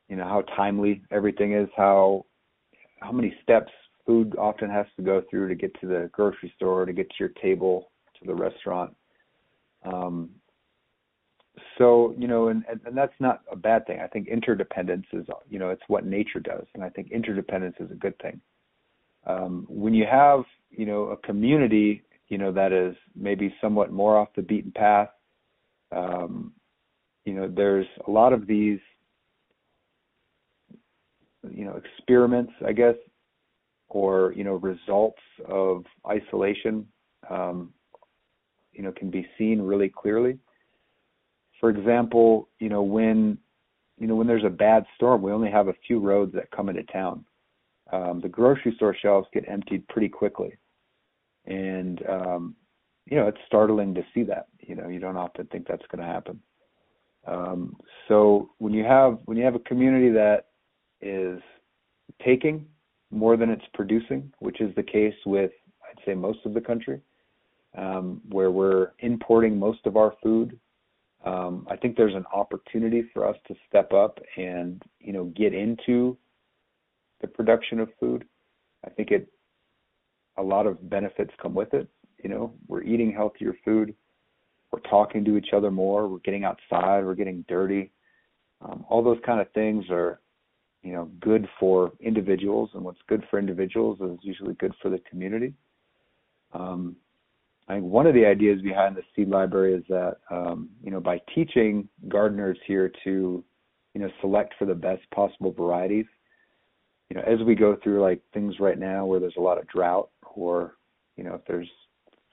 You 0.09 0.17
know 0.17 0.25
how 0.25 0.41
timely 0.55 1.01
everything 1.11 1.53
is, 1.53 1.69
how 1.75 2.25
how 2.99 3.11
many 3.11 3.33
steps 3.41 3.71
food 4.05 4.35
often 4.37 4.69
has 4.69 4.85
to 4.97 5.03
go 5.03 5.23
through 5.29 5.47
to 5.47 5.55
get 5.55 5.73
to 5.79 5.87
the 5.87 6.09
grocery 6.11 6.51
store, 6.55 6.85
to 6.85 6.93
get 6.93 7.09
to 7.09 7.15
your 7.19 7.29
table, 7.41 7.91
to 8.19 8.25
the 8.25 8.33
restaurant. 8.33 8.95
Um, 9.83 10.29
so 11.77 12.13
you 12.17 12.27
know, 12.27 12.49
and, 12.49 12.63
and 12.85 12.95
that's 12.95 13.13
not 13.19 13.41
a 13.51 13.55
bad 13.55 13.87
thing. 13.87 13.99
I 14.01 14.07
think 14.07 14.27
interdependence 14.27 15.07
is 15.13 15.25
you 15.49 15.59
know 15.59 15.69
it's 15.69 15.83
what 15.87 16.05
nature 16.05 16.39
does, 16.39 16.65
and 16.73 16.83
I 16.83 16.89
think 16.89 17.11
interdependence 17.11 17.75
is 17.79 17.91
a 17.91 17.95
good 17.95 18.17
thing. 18.19 18.41
Um, 19.25 19.65
when 19.69 19.93
you 19.93 20.05
have 20.09 20.43
you 20.71 20.85
know 20.85 21.05
a 21.05 21.17
community 21.17 22.03
you 22.31 22.37
know 22.37 22.51
that 22.51 22.71
is 22.71 22.95
maybe 23.13 23.53
somewhat 23.61 23.91
more 23.91 24.17
off 24.17 24.29
the 24.35 24.41
beaten 24.41 24.71
path 24.71 25.09
um, 25.91 26.53
you 27.25 27.33
know, 27.33 27.47
there's 27.47 27.87
a 28.07 28.11
lot 28.11 28.33
of 28.33 28.47
these 28.47 28.79
you 31.49 31.65
know 31.65 31.75
experiments, 31.75 32.53
I 32.65 32.71
guess, 32.71 32.95
or 33.89 34.33
you 34.35 34.43
know 34.43 34.55
results 34.55 35.21
of 35.47 35.83
isolation, 36.07 36.87
um, 37.29 37.73
you 38.73 38.83
know, 38.83 38.91
can 38.91 39.09
be 39.09 39.27
seen 39.37 39.61
really 39.61 39.89
clearly. 39.89 40.37
For 41.59 41.69
example, 41.69 42.49
you 42.59 42.69
know 42.69 42.83
when 42.83 43.37
you 43.99 44.07
know 44.07 44.15
when 44.15 44.27
there's 44.27 44.45
a 44.45 44.49
bad 44.49 44.85
storm, 44.95 45.21
we 45.21 45.31
only 45.31 45.51
have 45.51 45.67
a 45.67 45.75
few 45.85 45.99
roads 45.99 46.33
that 46.33 46.51
come 46.51 46.69
into 46.69 46.83
town. 46.83 47.25
Um, 47.91 48.21
the 48.21 48.29
grocery 48.29 48.73
store 48.75 48.95
shelves 48.99 49.27
get 49.33 49.49
emptied 49.49 49.87
pretty 49.89 50.09
quickly, 50.09 50.57
and 51.45 52.01
um, 52.07 52.55
you 53.05 53.17
know 53.17 53.27
it's 53.27 53.37
startling 53.45 53.93
to 53.95 54.03
see 54.13 54.23
that. 54.23 54.47
You 54.59 54.75
know 54.75 54.87
you 54.87 54.99
don't 54.99 55.17
often 55.17 55.47
think 55.47 55.67
that's 55.67 55.85
going 55.91 56.05
to 56.05 56.11
happen. 56.11 56.39
Um, 57.27 57.75
so 58.07 58.49
when 58.57 58.73
you 58.73 58.83
have 58.83 59.19
when 59.25 59.37
you 59.37 59.43
have 59.43 59.55
a 59.55 59.59
community 59.59 60.09
that 60.09 60.47
is 61.01 61.41
taking 62.23 62.65
more 63.11 63.37
than 63.37 63.49
it's 63.49 63.65
producing, 63.73 64.31
which 64.39 64.61
is 64.61 64.73
the 64.75 64.83
case 64.83 65.15
with 65.25 65.51
I'd 65.83 66.03
say 66.05 66.13
most 66.13 66.39
of 66.45 66.53
the 66.53 66.61
country, 66.61 67.01
um, 67.77 68.21
where 68.29 68.51
we're 68.51 68.91
importing 68.99 69.57
most 69.57 69.85
of 69.85 69.97
our 69.97 70.13
food. 70.23 70.59
Um, 71.23 71.67
I 71.69 71.75
think 71.75 71.95
there's 71.95 72.15
an 72.15 72.25
opportunity 72.33 73.03
for 73.13 73.27
us 73.27 73.35
to 73.47 73.55
step 73.69 73.93
up 73.93 74.19
and 74.37 74.81
you 74.99 75.13
know 75.13 75.25
get 75.25 75.53
into 75.53 76.17
the 77.21 77.27
production 77.27 77.79
of 77.79 77.89
food. 77.99 78.25
I 78.85 78.89
think 78.89 79.11
it 79.11 79.27
a 80.37 80.43
lot 80.43 80.65
of 80.65 80.89
benefits 80.89 81.31
come 81.41 81.53
with 81.53 81.73
it. 81.73 81.87
You 82.23 82.29
know, 82.29 82.53
we're 82.67 82.83
eating 82.83 83.11
healthier 83.11 83.55
food 83.65 83.95
we're 84.71 84.79
talking 84.81 85.25
to 85.25 85.37
each 85.37 85.49
other 85.53 85.69
more, 85.69 86.07
we're 86.07 86.19
getting 86.19 86.45
outside, 86.45 87.05
we're 87.05 87.15
getting 87.15 87.43
dirty. 87.47 87.91
Um, 88.61 88.85
all 88.89 89.03
those 89.03 89.19
kind 89.25 89.41
of 89.41 89.51
things 89.51 89.85
are, 89.89 90.21
you 90.81 90.93
know, 90.93 91.09
good 91.19 91.47
for 91.59 91.91
individuals, 91.99 92.69
and 92.73 92.83
what's 92.83 93.01
good 93.07 93.23
for 93.29 93.37
individuals 93.37 93.99
is 94.01 94.17
usually 94.21 94.53
good 94.55 94.73
for 94.81 94.89
the 94.89 94.99
community. 95.09 95.53
Um, 96.53 96.95
I 97.67 97.75
think 97.75 97.85
one 97.85 98.07
of 98.07 98.13
the 98.13 98.25
ideas 98.25 98.61
behind 98.61 98.95
the 98.95 99.03
seed 99.15 99.27
library 99.27 99.73
is 99.73 99.83
that, 99.89 100.17
um, 100.29 100.69
you 100.83 100.91
know, 100.91 100.99
by 100.99 101.19
teaching 101.35 101.87
gardeners 102.07 102.57
here 102.65 102.91
to, 103.03 103.43
you 103.93 104.01
know, 104.01 104.09
select 104.21 104.53
for 104.57 104.65
the 104.65 104.73
best 104.73 105.01
possible 105.13 105.51
varieties, 105.51 106.05
you 107.09 107.17
know, 107.17 107.23
as 107.23 107.39
we 107.45 107.55
go 107.55 107.77
through 107.83 108.01
like 108.01 108.21
things 108.33 108.55
right 108.59 108.79
now 108.79 109.05
where 109.05 109.19
there's 109.19 109.35
a 109.37 109.41
lot 109.41 109.57
of 109.57 109.67
drought, 109.67 110.09
or 110.33 110.77
you 111.17 111.25
know, 111.25 111.35
if 111.35 111.41
there's 111.45 111.69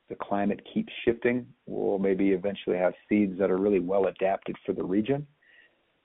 the 0.08 0.16
climate 0.16 0.60
keeps 0.72 0.92
shifting, 1.04 1.46
we'll 1.66 1.98
maybe 1.98 2.30
eventually 2.30 2.76
have 2.76 2.94
seeds 3.08 3.38
that 3.38 3.50
are 3.50 3.58
really 3.58 3.80
well 3.80 4.06
adapted 4.06 4.56
for 4.64 4.72
the 4.72 4.84
region 4.84 5.26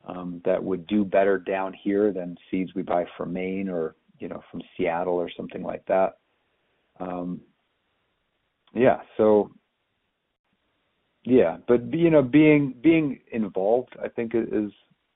um, 0.05 0.41
that 0.45 0.61
would 0.61 0.85
do 0.87 1.05
better 1.05 1.37
down 1.37 1.73
here 1.73 2.11
than 2.11 2.37
seeds 2.51 2.71
we 2.75 2.81
buy 2.81 3.05
from 3.17 3.33
Maine 3.33 3.69
or 3.69 3.95
you 4.19 4.27
know 4.27 4.41
from 4.51 4.61
Seattle 4.77 5.15
or 5.15 5.29
something 5.35 5.63
like 5.63 5.85
that. 5.85 6.17
Um, 6.99 7.41
yeah, 8.73 9.01
so 9.17 9.51
yeah, 11.23 11.57
but 11.67 11.93
you 11.93 12.09
know, 12.09 12.21
being 12.21 12.75
being 12.81 13.19
involved, 13.31 13.95
I 14.03 14.09
think 14.09 14.33
is 14.35 14.71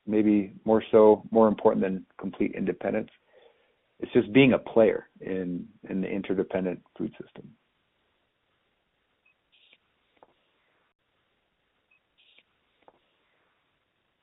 maybe 0.05 0.53
more 0.63 0.83
so 0.91 1.23
more 1.31 1.47
important 1.47 1.83
than 1.83 2.05
complete 2.19 2.53
independence. 2.55 3.09
It's 3.99 4.13
just 4.13 4.31
being 4.31 4.53
a 4.53 4.59
player 4.59 5.09
in 5.19 5.67
in 5.89 6.01
the 6.01 6.07
interdependent 6.07 6.81
food 6.97 7.11
system. 7.21 7.49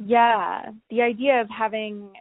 Yeah, 0.07 0.71
the 0.91 1.01
idea 1.01 1.41
of 1.41 1.49
having 1.49 2.13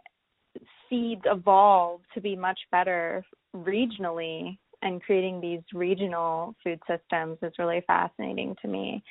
seeds 0.88 1.20
evolve 1.26 2.00
to 2.14 2.20
be 2.20 2.34
much 2.34 2.58
better 2.72 3.22
regionally 3.54 4.56
and 4.80 5.02
creating 5.02 5.40
these 5.40 5.60
regional 5.74 6.54
food 6.64 6.80
systems 6.88 7.36
is 7.42 7.52
really 7.58 7.82
fascinating 7.86 8.56
to 8.62 8.68
me. 8.68 9.02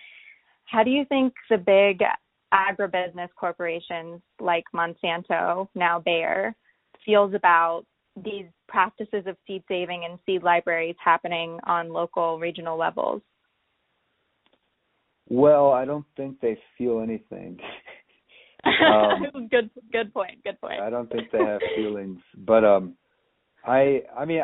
How 0.65 0.83
do 0.83 0.89
you 0.89 1.05
think 1.05 1.33
the 1.51 1.57
big 1.57 2.01
agribusiness 2.51 3.29
corporations 3.39 4.21
like 4.39 4.63
Monsanto, 4.73 5.67
now 5.75 5.99
Bayer, 5.99 6.55
feels 7.05 7.35
about 7.35 7.83
these 8.23 8.45
practices 8.67 9.27
of 9.27 9.37
seed 9.45 9.63
saving 9.67 10.05
and 10.09 10.17
seed 10.25 10.41
libraries 10.41 10.95
happening 11.03 11.59
on 11.67 11.89
local 11.93 12.39
regional 12.39 12.77
levels? 12.77 13.21
Well, 15.29 15.71
I 15.71 15.85
don't 15.85 16.05
think 16.17 16.39
they 16.41 16.57
feel 16.75 17.01
anything. 17.01 17.59
Um, 18.65 19.47
good, 19.51 19.69
good 19.91 20.13
point. 20.13 20.43
Good 20.43 20.59
point. 20.61 20.79
I 20.81 20.89
don't 20.89 21.11
think 21.11 21.31
they 21.31 21.39
have 21.39 21.61
feelings, 21.75 22.19
but 22.37 22.63
um, 22.63 22.95
I, 23.65 24.01
I 24.17 24.25
mean, 24.25 24.41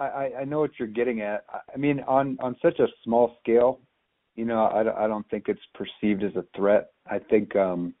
I, 0.00 0.30
I 0.40 0.44
know 0.44 0.60
what 0.60 0.72
you're 0.78 0.88
getting 0.88 1.22
at. 1.22 1.44
I 1.52 1.76
mean, 1.76 2.00
on 2.06 2.38
on 2.40 2.56
such 2.62 2.78
a 2.78 2.86
small 3.04 3.36
scale, 3.40 3.80
you 4.36 4.44
know, 4.44 4.64
I, 4.64 5.04
I 5.04 5.08
don't 5.08 5.28
think 5.30 5.46
it's 5.48 5.60
perceived 5.74 6.22
as 6.22 6.36
a 6.36 6.44
threat. 6.56 6.90
I 7.10 7.18
think, 7.18 7.56
um, 7.56 7.94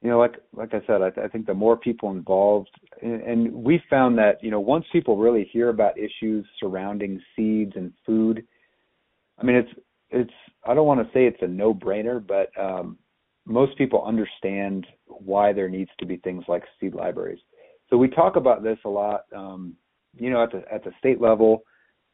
you 0.00 0.10
know, 0.10 0.18
like 0.18 0.36
like 0.52 0.72
I 0.74 0.86
said, 0.86 1.02
I, 1.02 1.08
I 1.20 1.28
think 1.28 1.46
the 1.46 1.54
more 1.54 1.76
people 1.76 2.10
involved, 2.10 2.70
and, 3.02 3.22
and 3.22 3.52
we 3.52 3.82
found 3.90 4.16
that 4.18 4.42
you 4.42 4.50
know, 4.50 4.60
once 4.60 4.84
people 4.92 5.16
really 5.16 5.48
hear 5.52 5.70
about 5.70 5.98
issues 5.98 6.46
surrounding 6.60 7.20
seeds 7.34 7.72
and 7.74 7.92
food, 8.06 8.46
I 9.38 9.44
mean, 9.44 9.56
it's 9.56 9.70
it's 10.10 10.34
I 10.64 10.74
don't 10.74 10.86
want 10.86 11.00
to 11.00 11.12
say 11.12 11.26
it's 11.26 11.42
a 11.42 11.48
no-brainer, 11.48 12.24
but 12.24 12.50
um, 12.60 12.98
most 13.46 13.76
people 13.76 14.04
understand 14.04 14.86
why 15.06 15.52
there 15.52 15.68
needs 15.68 15.90
to 15.98 16.06
be 16.06 16.16
things 16.18 16.44
like 16.48 16.62
seed 16.80 16.94
libraries. 16.94 17.40
So 17.90 17.96
we 17.96 18.08
talk 18.08 18.36
about 18.36 18.62
this 18.62 18.78
a 18.84 18.88
lot. 18.88 19.24
Um, 19.34 19.74
you 20.18 20.30
know, 20.30 20.42
at 20.42 20.52
the 20.52 20.62
at 20.72 20.84
the 20.84 20.92
state 20.98 21.20
level, 21.20 21.64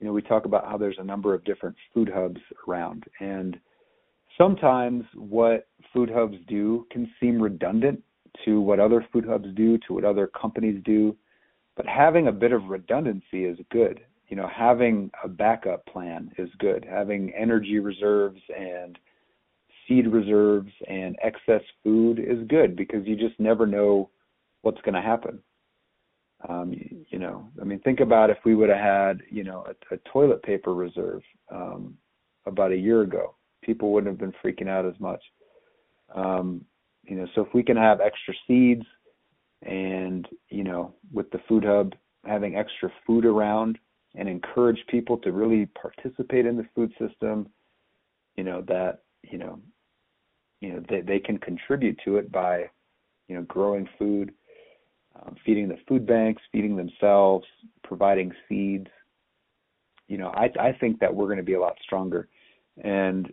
you 0.00 0.06
know, 0.06 0.12
we 0.12 0.22
talk 0.22 0.44
about 0.44 0.66
how 0.66 0.76
there's 0.76 0.98
a 0.98 1.04
number 1.04 1.34
of 1.34 1.44
different 1.44 1.76
food 1.94 2.10
hubs 2.12 2.40
around, 2.66 3.04
and 3.20 3.58
sometimes 4.36 5.04
what 5.14 5.68
food 5.92 6.10
hubs 6.10 6.36
do 6.48 6.86
can 6.90 7.10
seem 7.20 7.40
redundant 7.40 8.02
to 8.44 8.60
what 8.60 8.80
other 8.80 9.06
food 9.12 9.26
hubs 9.26 9.48
do, 9.54 9.78
to 9.86 9.94
what 9.94 10.04
other 10.04 10.26
companies 10.26 10.82
do. 10.84 11.16
But 11.76 11.86
having 11.86 12.28
a 12.28 12.32
bit 12.32 12.52
of 12.52 12.64
redundancy 12.64 13.44
is 13.44 13.58
good. 13.70 14.00
You 14.28 14.36
know, 14.36 14.48
having 14.54 15.10
a 15.24 15.28
backup 15.28 15.84
plan 15.86 16.30
is 16.38 16.48
good. 16.58 16.86
Having 16.88 17.32
energy 17.34 17.78
reserves 17.78 18.40
and 18.56 18.98
seed 19.90 20.06
reserves 20.06 20.70
and 20.88 21.16
excess 21.22 21.62
food 21.82 22.20
is 22.20 22.46
good 22.48 22.76
because 22.76 23.04
you 23.06 23.16
just 23.16 23.38
never 23.40 23.66
know 23.66 24.08
what's 24.62 24.80
going 24.82 24.94
to 24.94 25.00
happen. 25.00 25.40
Um, 26.48 26.72
you, 26.72 27.04
you, 27.10 27.18
know, 27.18 27.48
I 27.60 27.64
mean, 27.64 27.80
think 27.80 28.00
about 28.00 28.30
if 28.30 28.38
we 28.44 28.54
would 28.54 28.70
have 28.70 28.78
had, 28.78 29.22
you 29.28 29.42
know, 29.42 29.66
a, 29.66 29.94
a 29.94 29.98
toilet 30.12 30.42
paper 30.42 30.72
reserve 30.72 31.22
um, 31.50 31.96
about 32.46 32.72
a 32.72 32.76
year 32.76 33.02
ago, 33.02 33.34
people 33.62 33.92
wouldn't 33.92 34.10
have 34.10 34.18
been 34.18 34.38
freaking 34.42 34.68
out 34.68 34.86
as 34.86 34.98
much. 35.00 35.22
Um, 36.14 36.64
you 37.04 37.16
know, 37.16 37.26
so 37.34 37.42
if 37.42 37.52
we 37.52 37.62
can 37.62 37.76
have 37.76 38.00
extra 38.00 38.32
seeds 38.46 38.86
and, 39.62 40.26
you 40.48 40.64
know, 40.64 40.94
with 41.12 41.30
the 41.32 41.40
food 41.48 41.64
hub 41.64 41.94
having 42.24 42.54
extra 42.54 42.90
food 43.06 43.24
around 43.24 43.78
and 44.14 44.28
encourage 44.28 44.78
people 44.88 45.18
to 45.18 45.32
really 45.32 45.66
participate 45.66 46.46
in 46.46 46.56
the 46.56 46.66
food 46.74 46.92
system, 46.98 47.48
you 48.36 48.44
know, 48.44 48.62
that, 48.68 49.00
you 49.22 49.38
know, 49.38 49.60
you 50.60 50.72
know 50.72 50.82
they, 50.88 51.00
they 51.00 51.18
can 51.18 51.38
contribute 51.38 51.98
to 52.04 52.16
it 52.16 52.30
by 52.30 52.64
you 53.28 53.36
know 53.36 53.42
growing 53.42 53.88
food 53.98 54.32
um, 55.20 55.36
feeding 55.44 55.68
the 55.68 55.78
food 55.88 56.06
banks 56.06 56.42
feeding 56.52 56.76
themselves 56.76 57.46
providing 57.82 58.32
seeds. 58.48 58.86
You 60.08 60.18
know 60.18 60.28
i 60.28 60.50
i 60.60 60.72
think 60.72 61.00
that 61.00 61.14
we're 61.14 61.26
going 61.26 61.38
to 61.38 61.42
be 61.42 61.54
a 61.54 61.60
lot 61.60 61.76
stronger. 61.82 62.28
And 62.82 63.32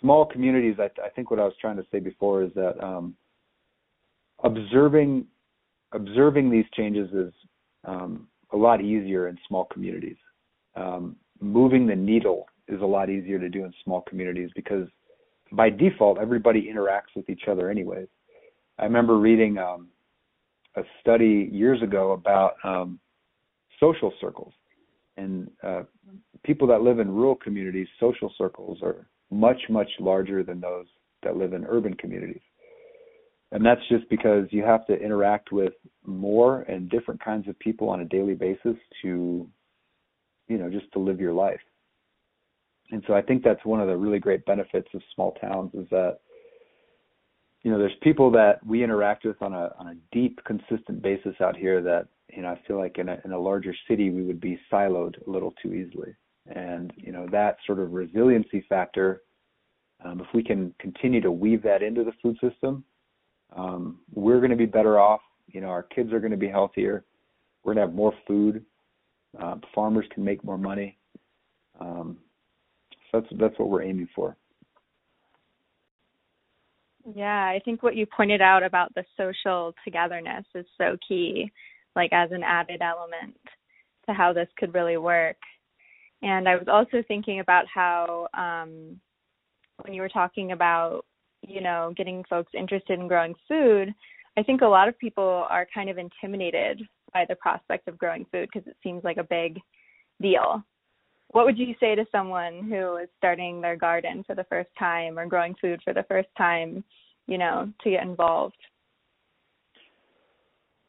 small 0.00 0.24
communities 0.26 0.76
i 0.78 0.90
i 1.02 1.08
think 1.08 1.30
what 1.30 1.40
i 1.40 1.44
was 1.44 1.54
trying 1.60 1.76
to 1.76 1.86
say 1.90 2.00
before 2.00 2.42
is 2.42 2.52
that 2.54 2.82
um 2.82 3.14
observing 4.44 5.26
observing 5.92 6.50
these 6.50 6.64
changes 6.74 7.10
is 7.12 7.32
um 7.84 8.28
a 8.52 8.56
lot 8.56 8.82
easier 8.82 9.28
in 9.28 9.38
small 9.48 9.64
communities. 9.66 10.16
Um 10.76 11.16
moving 11.40 11.86
the 11.86 11.96
needle 11.96 12.46
is 12.68 12.80
a 12.80 12.86
lot 12.86 13.10
easier 13.10 13.38
to 13.38 13.48
do 13.48 13.64
in 13.64 13.72
small 13.84 14.02
communities 14.02 14.50
because 14.54 14.88
by 15.52 15.70
default, 15.70 16.18
everybody 16.18 16.70
interacts 16.72 17.14
with 17.14 17.28
each 17.28 17.42
other 17.48 17.70
anyways. 17.70 18.08
I 18.78 18.84
remember 18.84 19.18
reading 19.18 19.58
um, 19.58 19.88
a 20.76 20.82
study 21.00 21.48
years 21.52 21.82
ago 21.82 22.12
about 22.12 22.54
um, 22.64 22.98
social 23.78 24.12
circles, 24.20 24.52
and 25.16 25.50
uh, 25.62 25.82
people 26.42 26.66
that 26.68 26.82
live 26.82 26.98
in 26.98 27.10
rural 27.10 27.36
communities, 27.36 27.86
social 28.00 28.32
circles 28.38 28.78
are 28.82 29.06
much 29.30 29.60
much 29.68 29.88
larger 30.00 30.42
than 30.42 30.60
those 30.60 30.86
that 31.22 31.36
live 31.36 31.52
in 31.52 31.64
urban 31.66 31.94
communities. 31.94 32.40
And 33.52 33.64
that's 33.64 33.86
just 33.90 34.08
because 34.08 34.46
you 34.50 34.62
have 34.62 34.86
to 34.86 34.94
interact 34.94 35.52
with 35.52 35.74
more 36.06 36.62
and 36.62 36.88
different 36.88 37.22
kinds 37.22 37.48
of 37.48 37.58
people 37.58 37.90
on 37.90 38.00
a 38.00 38.04
daily 38.06 38.34
basis 38.34 38.76
to, 39.02 39.46
you 40.48 40.58
know, 40.58 40.70
just 40.70 40.90
to 40.94 40.98
live 40.98 41.20
your 41.20 41.34
life 41.34 41.60
and 42.92 43.02
so 43.06 43.14
I 43.14 43.22
think 43.22 43.42
that's 43.42 43.64
one 43.64 43.80
of 43.80 43.88
the 43.88 43.96
really 43.96 44.18
great 44.18 44.44
benefits 44.44 44.88
of 44.94 45.02
small 45.14 45.32
towns 45.32 45.72
is 45.74 45.88
that 45.90 46.18
you 47.62 47.70
know, 47.70 47.78
there's 47.78 47.92
people 48.02 48.30
that 48.32 48.64
we 48.66 48.82
interact 48.82 49.24
with 49.24 49.40
on 49.40 49.52
a 49.52 49.70
on 49.78 49.88
a 49.88 49.94
deep, 50.10 50.40
consistent 50.44 51.00
basis 51.00 51.34
out 51.40 51.56
here 51.56 51.80
that 51.82 52.08
you 52.30 52.42
know 52.42 52.48
I 52.48 52.60
feel 52.66 52.76
like 52.76 52.98
in 52.98 53.08
a 53.08 53.20
in 53.24 53.32
a 53.32 53.38
larger 53.38 53.74
city 53.88 54.10
we 54.10 54.22
would 54.22 54.40
be 54.40 54.58
siloed 54.70 55.24
a 55.26 55.30
little 55.30 55.54
too 55.62 55.72
easily, 55.72 56.14
and 56.54 56.92
you 56.96 57.12
know 57.12 57.26
that 57.30 57.58
sort 57.66 57.78
of 57.78 57.92
resiliency 57.92 58.64
factor. 58.68 59.22
Um, 60.04 60.20
if 60.20 60.26
we 60.34 60.42
can 60.42 60.74
continue 60.80 61.20
to 61.20 61.30
weave 61.30 61.62
that 61.62 61.80
into 61.80 62.02
the 62.02 62.10
food 62.20 62.36
system, 62.40 62.82
um, 63.54 64.00
we're 64.12 64.38
going 64.38 64.50
to 64.50 64.56
be 64.56 64.66
better 64.66 64.98
off. 64.98 65.20
You 65.46 65.60
know, 65.60 65.68
our 65.68 65.84
kids 65.84 66.12
are 66.12 66.18
going 66.18 66.32
to 66.32 66.36
be 66.36 66.48
healthier. 66.48 67.04
We're 67.62 67.74
going 67.74 67.86
to 67.86 67.88
have 67.88 67.96
more 67.96 68.12
food. 68.26 68.64
Uh, 69.40 69.56
farmers 69.72 70.06
can 70.12 70.24
make 70.24 70.42
more 70.42 70.58
money. 70.58 70.98
Um, 71.78 72.18
that's 73.12 73.26
that's 73.38 73.58
what 73.58 73.68
we're 73.68 73.82
aiming 73.82 74.08
for. 74.14 74.36
Yeah, 77.14 77.44
I 77.44 77.60
think 77.64 77.82
what 77.82 77.96
you 77.96 78.06
pointed 78.06 78.40
out 78.40 78.62
about 78.62 78.94
the 78.94 79.04
social 79.16 79.74
togetherness 79.84 80.44
is 80.54 80.66
so 80.78 80.96
key, 81.06 81.50
like 81.96 82.12
as 82.12 82.30
an 82.30 82.42
added 82.44 82.80
element 82.80 83.36
to 84.06 84.14
how 84.14 84.32
this 84.32 84.48
could 84.56 84.74
really 84.74 84.96
work. 84.96 85.36
And 86.22 86.48
I 86.48 86.54
was 86.54 86.68
also 86.68 87.02
thinking 87.08 87.40
about 87.40 87.64
how 87.72 88.28
um, 88.34 89.00
when 89.82 89.92
you 89.92 90.00
were 90.00 90.08
talking 90.08 90.52
about, 90.52 91.04
you 91.42 91.60
know, 91.60 91.92
getting 91.96 92.22
folks 92.30 92.52
interested 92.56 93.00
in 93.00 93.08
growing 93.08 93.34
food, 93.48 93.92
I 94.36 94.42
think 94.44 94.60
a 94.60 94.66
lot 94.66 94.88
of 94.88 94.98
people 94.98 95.44
are 95.50 95.66
kind 95.74 95.90
of 95.90 95.98
intimidated 95.98 96.82
by 97.12 97.24
the 97.28 97.34
prospect 97.34 97.88
of 97.88 97.98
growing 97.98 98.26
food 98.30 98.48
because 98.52 98.66
it 98.68 98.76
seems 98.82 99.02
like 99.02 99.16
a 99.16 99.24
big 99.24 99.58
deal. 100.20 100.64
What 101.32 101.46
would 101.46 101.58
you 101.58 101.74
say 101.80 101.94
to 101.94 102.04
someone 102.12 102.68
who 102.68 102.96
is 102.96 103.08
starting 103.16 103.60
their 103.60 103.76
garden 103.76 104.22
for 104.26 104.34
the 104.34 104.44
first 104.44 104.68
time 104.78 105.18
or 105.18 105.26
growing 105.26 105.54
food 105.60 105.80
for 105.82 105.94
the 105.94 106.04
first 106.04 106.28
time, 106.36 106.84
you 107.26 107.38
know, 107.38 107.72
to 107.82 107.90
get 107.90 108.02
involved? 108.02 108.56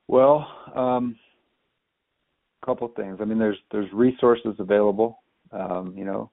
Well, 0.09 0.45
um, 0.75 1.17
a 2.61 2.65
couple 2.65 2.89
things. 2.89 3.19
I 3.21 3.25
mean, 3.25 3.39
there's 3.39 3.57
there's 3.71 3.91
resources 3.93 4.55
available. 4.59 5.19
Um, 5.51 5.93
you 5.97 6.03
know, 6.03 6.29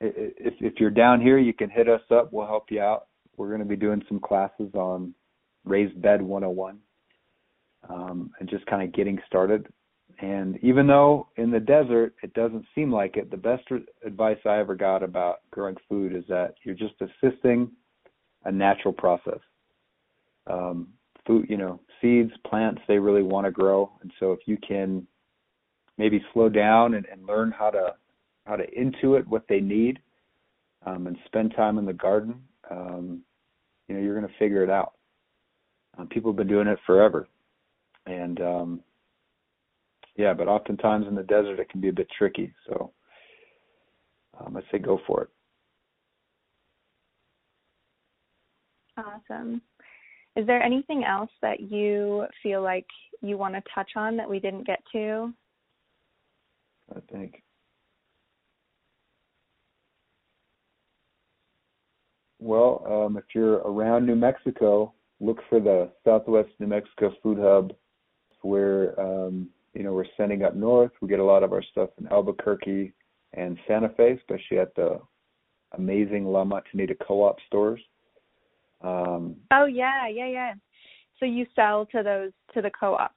if 0.00 0.54
if 0.60 0.74
you're 0.78 0.90
down 0.90 1.20
here, 1.20 1.38
you 1.38 1.54
can 1.54 1.70
hit 1.70 1.88
us 1.88 2.02
up. 2.10 2.30
We'll 2.30 2.46
help 2.46 2.66
you 2.70 2.80
out. 2.80 3.06
We're 3.38 3.48
going 3.48 3.60
to 3.60 3.66
be 3.66 3.76
doing 3.76 4.02
some 4.08 4.20
classes 4.20 4.70
on 4.74 5.14
raised 5.64 6.00
bed 6.00 6.22
101 6.22 6.78
um, 7.88 8.30
and 8.38 8.48
just 8.48 8.64
kind 8.66 8.82
of 8.82 8.94
getting 8.94 9.18
started. 9.26 9.66
And 10.18 10.58
even 10.62 10.86
though 10.86 11.28
in 11.36 11.50
the 11.50 11.60
desert 11.60 12.14
it 12.22 12.32
doesn't 12.34 12.64
seem 12.74 12.90
like 12.90 13.16
it, 13.16 13.30
the 13.30 13.36
best 13.36 13.64
advice 14.04 14.38
I 14.46 14.58
ever 14.58 14.74
got 14.74 15.02
about 15.02 15.40
growing 15.50 15.76
food 15.88 16.14
is 16.14 16.24
that 16.28 16.54
you're 16.62 16.74
just 16.74 16.94
assisting 17.00 17.70
a 18.44 18.52
natural 18.52 18.94
process. 18.94 19.40
Um, 20.46 20.88
food, 21.26 21.46
you 21.48 21.56
know, 21.56 21.80
seeds, 22.00 22.32
plants, 22.46 22.80
they 22.88 22.98
really 22.98 23.22
want 23.22 23.46
to 23.46 23.50
grow, 23.50 23.90
and 24.00 24.12
so 24.20 24.32
if 24.32 24.40
you 24.46 24.56
can 24.56 25.06
maybe 25.98 26.22
slow 26.32 26.48
down 26.48 26.94
and, 26.94 27.06
and 27.06 27.26
learn 27.26 27.50
how 27.50 27.70
to 27.70 27.94
how 28.46 28.54
to 28.54 28.64
intuit 28.70 29.26
what 29.26 29.44
they 29.48 29.60
need, 29.60 29.98
um, 30.86 31.08
and 31.08 31.16
spend 31.26 31.52
time 31.56 31.78
in 31.78 31.84
the 31.84 31.92
garden, 31.92 32.40
um, 32.70 33.22
you 33.88 33.94
know, 33.96 34.00
you're 34.00 34.18
going 34.18 34.30
to 34.30 34.38
figure 34.38 34.62
it 34.62 34.70
out. 34.70 34.92
Um, 35.98 36.06
people 36.06 36.30
have 36.30 36.36
been 36.36 36.46
doing 36.46 36.68
it 36.68 36.78
forever, 36.86 37.26
and 38.06 38.40
um, 38.40 38.80
yeah, 40.16 40.32
but 40.32 40.48
oftentimes 40.48 41.06
in 41.06 41.14
the 41.14 41.22
desert 41.22 41.60
it 41.60 41.68
can 41.68 41.80
be 41.80 41.88
a 41.88 41.92
bit 41.92 42.08
tricky. 42.16 42.52
So 42.66 42.92
um, 44.40 44.56
I 44.56 44.60
say 44.70 44.78
go 44.78 45.00
for 45.06 45.22
it. 45.22 45.28
Awesome. 48.98 49.60
Is 50.36 50.46
there 50.46 50.62
anything 50.62 51.04
else 51.04 51.30
that 51.42 51.60
you 51.60 52.26
feel 52.42 52.62
like 52.62 52.86
you 53.22 53.38
want 53.38 53.54
to 53.54 53.62
touch 53.74 53.90
on 53.96 54.16
that 54.16 54.28
we 54.28 54.38
didn't 54.38 54.66
get 54.66 54.82
to? 54.92 55.32
I 56.94 57.00
think. 57.12 57.42
Well, 62.38 62.84
um, 62.86 63.16
if 63.16 63.24
you're 63.34 63.56
around 63.56 64.06
New 64.06 64.14
Mexico, 64.14 64.92
look 65.20 65.38
for 65.48 65.58
the 65.58 65.90
Southwest 66.04 66.50
New 66.58 66.66
Mexico 66.66 67.12
Food 67.22 67.38
Hub, 67.40 67.72
where 68.42 68.98
um, 69.00 69.48
you 69.76 69.82
know 69.82 69.92
we're 69.92 70.06
sending 70.16 70.42
up 70.42 70.56
north. 70.56 70.92
We 71.00 71.08
get 71.08 71.20
a 71.20 71.24
lot 71.24 71.42
of 71.42 71.52
our 71.52 71.62
stuff 71.62 71.90
in 72.00 72.08
Albuquerque 72.08 72.92
and 73.34 73.58
Santa 73.68 73.90
Fe, 73.90 74.12
especially 74.12 74.58
at 74.58 74.74
the 74.74 74.98
amazing 75.72 76.24
La 76.24 76.44
Montanita 76.44 76.96
Co-op 77.06 77.36
stores. 77.46 77.80
Um, 78.80 79.36
oh 79.52 79.66
yeah, 79.66 80.08
yeah, 80.08 80.28
yeah. 80.28 80.54
So 81.20 81.26
you 81.26 81.46
sell 81.54 81.86
to 81.86 82.02
those 82.02 82.32
to 82.54 82.62
the 82.62 82.70
co-op. 82.70 83.12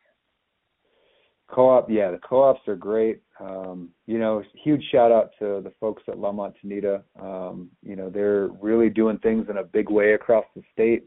Co-op, 1.49 1.89
yeah, 1.89 2.11
the 2.11 2.17
co-ops 2.19 2.67
are 2.67 2.75
great. 2.75 3.21
Um, 3.39 3.89
you 4.05 4.19
know, 4.19 4.43
huge 4.53 4.83
shout 4.91 5.11
out 5.11 5.31
to 5.39 5.61
the 5.63 5.71
folks 5.79 6.03
at 6.07 6.19
La 6.19 6.31
Montanita. 6.31 7.03
Um, 7.19 7.69
you 7.81 7.95
know, 7.95 8.09
they're 8.09 8.49
really 8.61 8.89
doing 8.89 9.17
things 9.19 9.47
in 9.49 9.57
a 9.57 9.63
big 9.63 9.89
way 9.89 10.13
across 10.13 10.45
the 10.55 10.61
state 10.73 11.05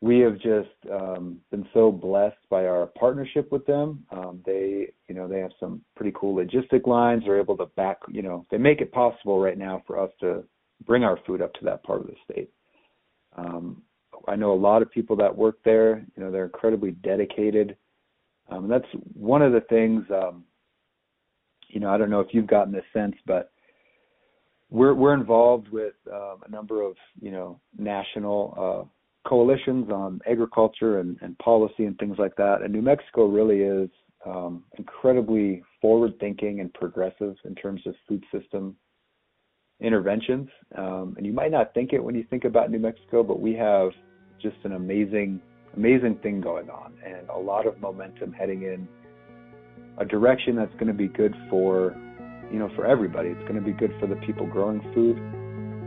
we 0.00 0.18
have 0.20 0.34
just 0.34 0.68
um, 0.92 1.38
been 1.50 1.66
so 1.72 1.90
blessed 1.90 2.36
by 2.50 2.66
our 2.66 2.86
partnership 2.86 3.50
with 3.50 3.64
them. 3.64 4.04
Um, 4.10 4.42
they, 4.44 4.88
you 5.08 5.14
know, 5.14 5.26
they 5.26 5.38
have 5.40 5.52
some 5.58 5.80
pretty 5.96 6.12
cool 6.14 6.36
logistic 6.36 6.86
lines. 6.86 7.22
They're 7.24 7.40
able 7.40 7.56
to 7.56 7.66
back, 7.66 7.98
you 8.08 8.22
know, 8.22 8.44
they 8.50 8.58
make 8.58 8.80
it 8.80 8.92
possible 8.92 9.40
right 9.40 9.56
now 9.56 9.82
for 9.86 9.98
us 9.98 10.10
to 10.20 10.44
bring 10.86 11.04
our 11.04 11.18
food 11.26 11.40
up 11.40 11.54
to 11.54 11.64
that 11.64 11.82
part 11.84 12.00
of 12.02 12.08
the 12.08 12.16
state. 12.30 12.50
Um, 13.36 13.82
I 14.28 14.36
know 14.36 14.52
a 14.52 14.54
lot 14.54 14.82
of 14.82 14.90
people 14.90 15.16
that 15.16 15.34
work 15.34 15.58
there. 15.64 16.04
You 16.16 16.22
know, 16.22 16.30
they're 16.30 16.44
incredibly 16.44 16.92
dedicated. 16.92 17.76
Um, 18.50 18.64
and 18.64 18.70
that's 18.70 18.92
one 19.14 19.42
of 19.42 19.52
the 19.52 19.62
things. 19.62 20.04
Um, 20.10 20.44
you 21.68 21.80
know, 21.80 21.90
I 21.90 21.98
don't 21.98 22.10
know 22.10 22.20
if 22.20 22.28
you've 22.32 22.46
gotten 22.46 22.72
this 22.72 22.84
sense, 22.92 23.16
but 23.26 23.52
we're 24.70 24.94
we're 24.94 25.14
involved 25.14 25.68
with 25.68 25.94
um, 26.12 26.42
a 26.46 26.50
number 26.50 26.82
of 26.82 26.96
you 27.20 27.30
know 27.30 27.60
national 27.78 28.54
uh, 28.56 28.88
coalitions 29.24 29.90
on 29.90 30.20
agriculture 30.30 31.00
and, 31.00 31.16
and 31.22 31.36
policy 31.38 31.84
and 31.84 31.98
things 31.98 32.16
like 32.18 32.36
that. 32.36 32.62
And 32.62 32.72
New 32.72 32.82
Mexico 32.82 33.26
really 33.26 33.60
is 33.60 33.90
um, 34.26 34.64
incredibly 34.78 35.62
forward 35.80 36.12
thinking 36.20 36.60
and 36.60 36.72
progressive 36.72 37.34
in 37.44 37.54
terms 37.54 37.82
of 37.86 37.94
food 38.08 38.24
system 38.32 38.76
interventions. 39.80 40.48
Um, 40.76 41.14
and 41.16 41.26
you 41.26 41.32
might 41.32 41.50
not 41.50 41.74
think 41.74 41.92
it 41.92 42.02
when 42.02 42.14
you 42.14 42.24
think 42.30 42.44
about 42.44 42.70
New 42.70 42.78
Mexico, 42.78 43.22
but 43.22 43.40
we 43.40 43.54
have 43.54 43.90
just 44.40 44.56
an 44.64 44.72
amazing, 44.72 45.40
amazing 45.76 46.18
thing 46.22 46.40
going 46.40 46.70
on 46.70 46.94
and 47.04 47.28
a 47.28 47.38
lot 47.38 47.66
of 47.66 47.80
momentum 47.80 48.32
heading 48.32 48.62
in 48.62 48.88
a 49.98 50.04
direction 50.04 50.56
that's 50.56 50.72
going 50.74 50.86
to 50.86 50.94
be 50.94 51.08
good 51.08 51.34
for, 51.50 51.94
you 52.52 52.58
know, 52.58 52.70
for 52.74 52.86
everybody. 52.86 53.30
It's 53.30 53.42
going 53.42 53.56
to 53.56 53.60
be 53.60 53.72
good 53.72 53.92
for 54.00 54.06
the 54.06 54.16
people 54.16 54.46
growing 54.46 54.80
food 54.94 55.18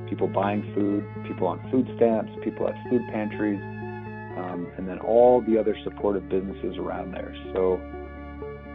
people 0.09 0.27
buying 0.27 0.61
food, 0.73 1.05
people 1.27 1.47
on 1.47 1.59
food 1.71 1.87
stamps, 1.95 2.31
people 2.43 2.67
at 2.67 2.75
food 2.89 3.01
pantries, 3.11 3.61
um, 4.37 4.67
and 4.77 4.87
then 4.87 4.99
all 4.99 5.41
the 5.41 5.57
other 5.57 5.75
supportive 5.83 6.27
businesses 6.29 6.77
around 6.77 7.11
there. 7.11 7.33
So, 7.53 7.77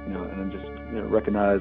you 0.07 0.13
know, 0.15 0.25
and 0.25 0.41
then 0.41 0.51
just 0.51 0.67
you 0.93 1.01
know, 1.01 1.09
recognize 1.09 1.61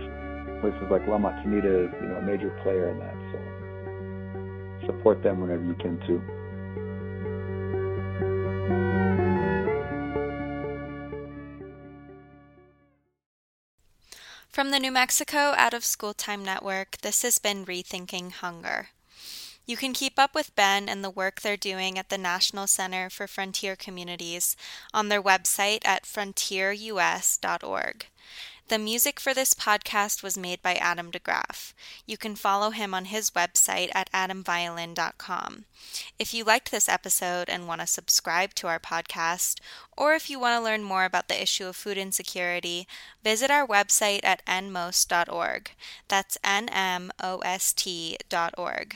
places 0.62 0.84
like 0.90 1.08
La 1.08 1.18
Montanita 1.18 1.88
is 1.88 1.94
you 2.02 2.08
know 2.08 2.18
a 2.18 2.22
major 2.22 2.50
player 2.64 2.90
in 2.90 3.00
that. 3.00 3.18
So 3.32 4.88
support 4.88 5.24
them 5.24 5.42
whenever 5.42 5.64
you 5.64 5.76
can 5.76 6.00
too. 6.08 6.22
From 14.50 14.72
the 14.72 14.80
New 14.80 14.92
Mexico 14.92 15.54
Out 15.56 15.74
of 15.74 15.86
School 15.86 16.14
Time 16.14 16.44
Network, 16.44 16.98
this 16.98 17.22
has 17.22 17.40
been 17.40 17.66
Rethinking 17.66 18.34
Hunger. 18.34 18.90
You 19.66 19.78
can 19.78 19.94
keep 19.94 20.18
up 20.18 20.34
with 20.34 20.56
Ben 20.56 20.90
and 20.90 21.04
the 21.04 21.10
work 21.10 21.42
they're 21.42 21.56
doing 21.56 21.98
at 21.98 22.10
the 22.10 22.18
National 22.18 22.68
Center 22.68 23.10
for 23.10 23.28
Frontier 23.28 23.76
Communities 23.76 24.56
on 24.94 25.10
their 25.10 25.22
website 25.22 25.86
at 25.86 26.04
frontierus.org. 26.04 28.06
The 28.72 28.80
music 28.80 29.20
for 29.20 29.34
this 29.34 29.54
podcast 29.54 30.24
was 30.24 30.38
made 30.38 30.62
by 30.62 30.76
Adam 30.76 31.12
DeGraff. 31.12 31.74
You 32.06 32.18
can 32.18 32.38
follow 32.38 32.70
him 32.70 32.94
on 32.94 33.06
his 33.06 33.32
website 33.32 33.90
at 33.94 34.10
adamviolin.com. 34.14 35.66
If 36.18 36.34
you 36.34 36.46
liked 36.46 36.72
this 36.72 36.88
episode 36.88 37.50
and 37.50 37.68
want 37.68 37.82
to 37.82 37.88
subscribe 37.88 38.54
to 38.56 38.68
our 38.68 38.80
podcast, 38.80 39.60
or 39.98 40.14
if 40.14 40.30
you 40.30 40.40
want 40.40 40.58
to 40.58 40.64
learn 40.64 40.84
more 40.84 41.04
about 41.04 41.28
the 41.28 41.42
issue 41.42 41.66
of 41.66 41.76
food 41.76 41.98
insecurity, 41.98 42.88
visit 43.22 43.52
our 43.52 43.68
website 43.68 44.22
at 44.24 44.46
nmost.org. 44.46 45.72
That's 46.08 46.38
N 46.42 46.70
M 46.70 47.12
O 47.22 47.40
S 47.40 47.74
T.org. 47.74 48.96